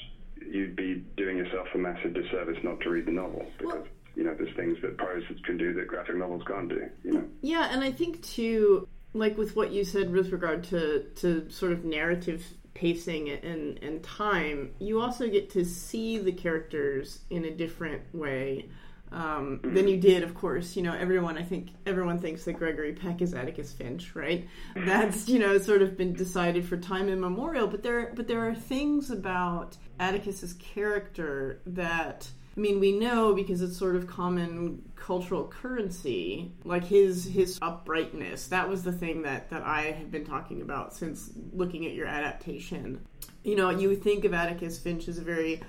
you'd 0.45 0.75
be 0.75 1.03
doing 1.17 1.37
yourself 1.37 1.67
a 1.73 1.77
massive 1.77 2.13
disservice 2.13 2.57
not 2.63 2.79
to 2.81 2.89
read 2.89 3.05
the 3.05 3.11
novel 3.11 3.45
because 3.57 3.73
Well- 3.73 3.87
you 4.15 4.23
know 4.23 4.35
there's 4.35 4.55
things 4.55 4.77
that 4.81 4.97
prose 4.97 5.23
can 5.43 5.57
do 5.57 5.73
that 5.73 5.87
graphic 5.87 6.15
novels 6.17 6.43
can't 6.47 6.69
do. 6.69 6.87
You 7.03 7.13
know. 7.13 7.23
Yeah, 7.41 7.69
and 7.71 7.83
I 7.83 7.91
think 7.91 8.21
too, 8.21 8.87
like 9.13 9.37
with 9.37 9.55
what 9.55 9.71
you 9.71 9.83
said 9.83 10.11
with 10.11 10.31
regard 10.31 10.63
to 10.65 11.03
to 11.15 11.49
sort 11.49 11.71
of 11.71 11.83
narrative 11.85 12.45
pacing 12.73 13.29
and 13.29 13.77
and 13.83 14.03
time, 14.03 14.71
you 14.79 14.99
also 14.99 15.27
get 15.29 15.49
to 15.51 15.63
see 15.63 16.17
the 16.17 16.31
characters 16.31 17.19
in 17.29 17.45
a 17.45 17.51
different 17.51 18.01
way. 18.13 18.69
Um, 19.13 19.59
Than 19.63 19.87
you 19.87 19.97
did, 19.97 20.23
of 20.23 20.33
course. 20.33 20.75
You 20.75 20.83
know, 20.83 20.93
everyone. 20.93 21.37
I 21.37 21.43
think 21.43 21.69
everyone 21.85 22.19
thinks 22.19 22.43
that 22.45 22.53
Gregory 22.53 22.93
Peck 22.93 23.21
is 23.21 23.33
Atticus 23.33 23.71
Finch, 23.71 24.15
right? 24.15 24.47
That's 24.75 25.29
you 25.29 25.39
know 25.39 25.57
sort 25.59 25.81
of 25.81 25.95
been 25.95 26.13
decided 26.13 26.65
for 26.67 26.77
time 26.77 27.09
immemorial. 27.09 27.67
But 27.67 27.83
there, 27.83 28.11
but 28.15 28.27
there 28.27 28.47
are 28.47 28.55
things 28.55 29.11
about 29.11 29.77
Atticus's 29.99 30.53
character 30.53 31.61
that 31.67 32.27
I 32.55 32.59
mean, 32.59 32.79
we 32.79 32.91
know 32.91 33.33
because 33.33 33.61
it's 33.61 33.77
sort 33.77 33.95
of 33.95 34.05
common 34.05 34.83
cultural 34.95 35.47
currency, 35.47 36.51
like 36.63 36.83
his 36.83 37.25
his 37.25 37.57
uprightness. 37.61 38.47
That 38.47 38.69
was 38.69 38.83
the 38.83 38.91
thing 38.91 39.23
that 39.23 39.49
that 39.49 39.63
I 39.63 39.91
have 39.91 40.11
been 40.11 40.25
talking 40.25 40.61
about 40.61 40.93
since 40.93 41.31
looking 41.51 41.85
at 41.87 41.93
your 41.93 42.05
adaptation. 42.05 43.03
You 43.43 43.55
know, 43.55 43.71
you 43.71 43.95
think 43.95 44.23
of 44.23 44.33
Atticus 44.33 44.77
Finch 44.77 45.07
as 45.07 45.17
a 45.17 45.21
very 45.21 45.61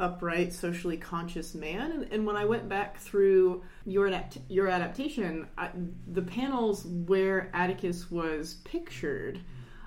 upright, 0.00 0.52
socially 0.52 0.96
conscious 0.96 1.54
man, 1.54 1.92
and, 1.92 2.12
and 2.12 2.26
when 2.26 2.34
I 2.34 2.44
went 2.44 2.68
back 2.68 2.98
through 2.98 3.62
your 3.84 4.06
adapt- 4.06 4.38
your 4.48 4.66
adaptation, 4.66 5.46
I, 5.56 5.70
the 6.10 6.22
panels 6.22 6.84
where 6.86 7.50
Atticus 7.54 8.10
was 8.10 8.54
pictured. 8.64 9.40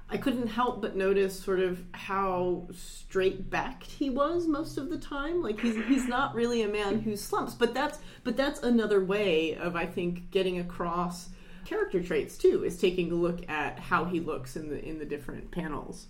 I 0.10 0.18
couldn't 0.18 0.48
help 0.48 0.80
but 0.82 0.96
notice 0.96 1.38
sort 1.40 1.60
of 1.60 1.82
how 1.94 2.68
straight 2.72 3.50
backed 3.50 3.88
he 3.88 4.12
was 4.12 4.46
most 4.46 4.78
of 4.78 4.90
the 4.92 4.98
time. 4.98 5.42
Like 5.42 5.60
he's 5.60 5.76
he's 5.88 6.08
not 6.08 6.36
really 6.36 6.62
a 6.62 6.68
man 6.68 7.00
who 7.00 7.16
slumps, 7.16 7.56
but 7.56 7.74
that's 7.74 7.98
but 8.24 8.38
that's 8.38 8.62
another 8.62 9.04
way 9.04 9.56
of 9.56 9.76
I 9.76 9.88
think 9.88 10.30
getting 10.30 10.60
across 10.60 11.30
character 11.66 12.04
traits 12.04 12.38
too, 12.38 12.64
is 12.64 12.78
taking 12.78 13.12
a 13.12 13.16
look 13.16 13.50
at 13.50 13.80
how 13.80 14.06
he 14.06 14.20
looks 14.20 14.56
in 14.56 14.70
the 14.70 14.84
in 14.84 15.00
the 15.00 15.06
different 15.06 15.50
panels. 15.50 16.08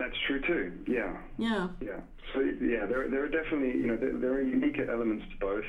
That's 0.00 0.16
true 0.26 0.40
too. 0.40 0.72
Yeah. 0.88 1.14
Yeah. 1.36 1.68
Yeah. 1.82 2.00
So 2.32 2.40
yeah, 2.40 2.86
there 2.86 3.06
there 3.10 3.22
are 3.22 3.28
definitely 3.28 3.78
you 3.78 3.86
know 3.86 3.96
there, 3.96 4.16
there 4.16 4.32
are 4.32 4.42
unique 4.42 4.80
elements 4.80 5.26
to 5.30 5.36
both. 5.38 5.64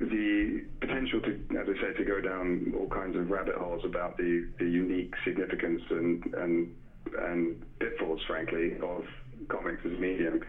The 0.00 0.64
potential 0.80 1.20
to, 1.22 1.30
as 1.58 1.66
I 1.68 1.80
say, 1.80 1.92
to 1.98 2.04
go 2.04 2.20
down 2.20 2.72
all 2.78 2.88
kinds 2.88 3.16
of 3.16 3.30
rabbit 3.30 3.56
holes 3.56 3.82
about 3.84 4.16
the, 4.16 4.48
the 4.58 4.64
unique 4.64 5.12
significance 5.24 5.82
and 5.90 6.24
and 6.34 6.74
and 7.18 7.64
pitfalls, 7.80 8.20
frankly, 8.26 8.74
of 8.82 9.04
comics 9.48 9.80
as 9.84 9.92
a 9.92 10.00
medium 10.00 10.40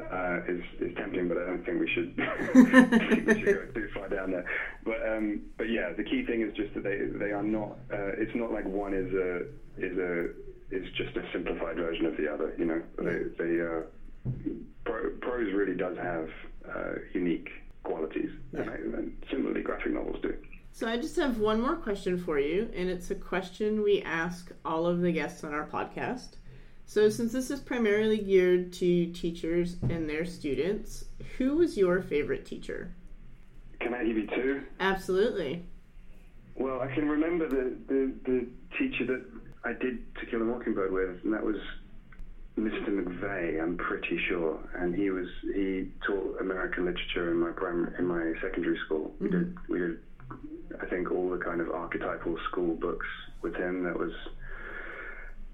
uh, 0.00 0.38
is 0.48 0.62
is 0.80 0.94
tempting, 0.96 1.28
but 1.28 1.38
I 1.38 1.46
don't 1.46 1.64
think 1.64 1.80
we 1.80 1.90
should, 1.90 2.16
we 2.54 3.40
should 3.40 3.44
go 3.44 3.66
too 3.74 3.88
far 3.94 4.08
down 4.08 4.30
there. 4.30 4.44
But 4.84 5.06
um, 5.08 5.40
but 5.56 5.70
yeah, 5.70 5.92
the 5.96 6.04
key 6.04 6.24
thing 6.24 6.42
is 6.42 6.54
just 6.54 6.74
that 6.74 6.84
they 6.84 6.98
they 7.18 7.32
are 7.32 7.42
not. 7.42 7.78
Uh, 7.92 8.14
it's 8.18 8.34
not 8.34 8.52
like 8.52 8.64
one 8.64 8.94
is 8.94 9.12
a 9.12 9.42
is 9.78 9.96
a 9.98 10.28
is 10.70 10.86
just 10.96 11.16
a 11.16 11.22
simplified 11.32 11.76
version 11.76 12.06
of 12.06 12.16
the 12.16 12.32
other. 12.32 12.54
You 12.58 12.64
know, 12.64 12.82
they 12.98 13.44
they 13.44 13.60
uh, 13.60 13.82
pro, 14.84 15.10
prose 15.20 15.52
really 15.52 15.76
does 15.76 15.96
have 15.98 16.28
uh, 16.68 16.94
unique 17.12 17.48
qualities, 17.84 18.30
and, 18.52 18.68
and 18.68 19.16
similarly, 19.30 19.62
graphic 19.62 19.92
novels 19.92 20.16
do. 20.22 20.34
So 20.72 20.86
I 20.86 20.98
just 20.98 21.16
have 21.16 21.38
one 21.38 21.60
more 21.60 21.76
question 21.76 22.18
for 22.18 22.38
you, 22.38 22.70
and 22.74 22.90
it's 22.90 23.10
a 23.10 23.14
question 23.14 23.82
we 23.82 24.02
ask 24.02 24.50
all 24.64 24.86
of 24.86 25.00
the 25.00 25.12
guests 25.12 25.42
on 25.42 25.54
our 25.54 25.66
podcast. 25.66 26.36
So 26.84 27.08
since 27.08 27.32
this 27.32 27.50
is 27.50 27.60
primarily 27.60 28.18
geared 28.18 28.72
to 28.74 29.06
teachers 29.12 29.76
and 29.88 30.08
their 30.08 30.24
students, 30.24 31.06
who 31.38 31.56
was 31.56 31.76
your 31.76 32.02
favorite 32.02 32.44
teacher? 32.44 32.94
Can 33.80 33.94
I 33.94 34.04
give 34.04 34.16
you 34.16 34.26
two? 34.26 34.62
Absolutely. 34.78 35.64
Well, 36.54 36.80
I 36.80 36.94
can 36.94 37.08
remember 37.08 37.48
the, 37.48 37.76
the, 37.88 38.12
the 38.24 38.46
teacher 38.78 39.04
that 39.06 39.24
I 39.66 39.72
did 39.72 40.14
To 40.20 40.26
Kill 40.26 40.42
a 40.42 40.44
Mockingbird 40.44 40.92
with, 40.92 41.24
and 41.24 41.32
that 41.34 41.42
was 41.42 41.56
Mr. 42.56 42.88
McVeigh, 42.88 43.60
I'm 43.60 43.76
pretty 43.76 44.18
sure. 44.28 44.58
And 44.76 44.94
he 44.94 45.10
was 45.10 45.26
he 45.42 45.88
taught 46.06 46.40
American 46.40 46.84
literature 46.86 47.32
in 47.32 47.38
my 47.38 47.50
primary 47.50 47.92
in 47.98 48.06
my 48.06 48.32
secondary 48.40 48.78
school. 48.86 49.12
We 49.20 49.28
did 49.28 49.56
we 49.68 49.78
did 49.78 49.98
I 50.80 50.86
think 50.86 51.10
all 51.10 51.30
the 51.30 51.38
kind 51.38 51.60
of 51.60 51.70
archetypal 51.70 52.38
school 52.50 52.74
books 52.74 53.06
with 53.42 53.56
him. 53.56 53.82
That 53.82 53.98
was 53.98 54.12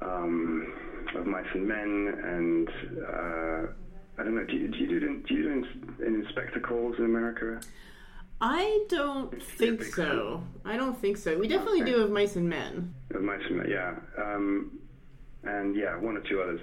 um, 0.01 0.73
of 1.17 1.27
Mice 1.27 1.47
and 1.55 1.67
Men, 1.67 2.15
and 2.23 2.69
uh, 3.03 3.73
I 4.19 4.25
don't 4.25 4.35
know. 4.35 4.45
Do 4.45 4.55
you 4.55 4.69
do 4.69 4.79
you 4.79 5.01
do, 5.01 5.23
do, 5.27 5.35
you 5.35 5.43
do 5.43 5.51
in, 5.51 6.07
An 6.07 6.23
Inspector 6.23 6.61
Calls 6.61 6.97
in 6.99 7.05
America? 7.07 7.61
I 8.41 8.85
don't 8.89 9.43
think 9.43 9.85
so. 9.85 10.43
I 10.65 10.77
don't 10.77 11.01
think 11.01 11.17
so. 11.17 11.39
We 11.39 11.47
definitely 11.47 11.83
do 11.83 12.03
of 12.03 12.11
Mice 12.11 12.35
and 12.35 12.49
Men. 12.49 12.93
Of 13.23 13.29
and 13.29 13.71
yeah, 13.71 13.95
um, 14.19 14.79
and 15.45 15.77
yeah, 15.77 15.97
one 15.97 16.17
or 16.17 16.23
two 16.29 16.41
others. 16.43 16.61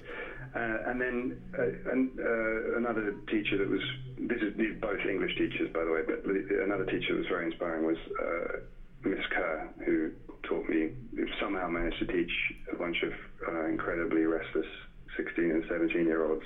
Uh, 0.55 0.89
and 0.89 0.99
then 0.99 1.41
uh, 1.57 1.91
an, 1.91 2.11
uh, 2.19 2.77
another 2.77 3.15
teacher 3.29 3.57
that 3.57 3.69
was 3.69 3.81
this 4.17 4.41
is 4.41 4.57
these 4.57 4.75
both 4.81 4.99
English 5.09 5.37
teachers, 5.37 5.69
by 5.73 5.85
the 5.85 5.91
way, 5.91 6.01
but 6.05 6.25
another 6.25 6.85
teacher 6.85 7.13
that 7.13 7.19
was 7.19 7.27
very 7.27 7.45
inspiring 7.45 7.85
was 7.85 7.97
uh, 8.21 8.59
Miss 9.03 9.25
Kerr, 9.29 9.69
who 9.85 10.11
taught 10.43 10.67
me 10.67 10.89
who 11.15 11.27
somehow 11.39 11.69
managed 11.69 11.99
to 11.99 12.07
teach 12.07 12.31
a 12.73 12.75
bunch 12.75 12.97
of 13.03 13.13
uh, 13.47 13.65
incredibly 13.67 14.23
restless 14.23 14.67
16 15.15 15.51
and 15.51 15.63
17 15.69 16.05
year 16.05 16.25
olds 16.25 16.45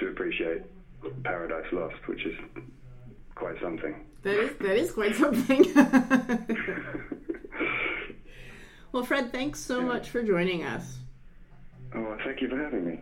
to 0.00 0.08
appreciate 0.08 0.62
Paradise 1.24 1.72
Lost, 1.72 1.96
which 2.06 2.26
is 2.26 2.34
quite 3.34 3.56
something. 3.62 4.04
That 4.22 4.38
is 4.38 4.50
that 4.58 4.76
is 4.76 4.92
quite 4.92 5.14
something. 5.14 5.64
well, 8.92 9.04
Fred, 9.04 9.32
thanks 9.32 9.60
so 9.60 9.80
much 9.80 10.10
for 10.10 10.22
joining 10.22 10.64
us. 10.64 10.98
oh, 11.94 12.16
thank 12.24 12.40
you 12.40 12.48
for 12.48 12.56
having 12.62 12.84
me. 12.86 13.00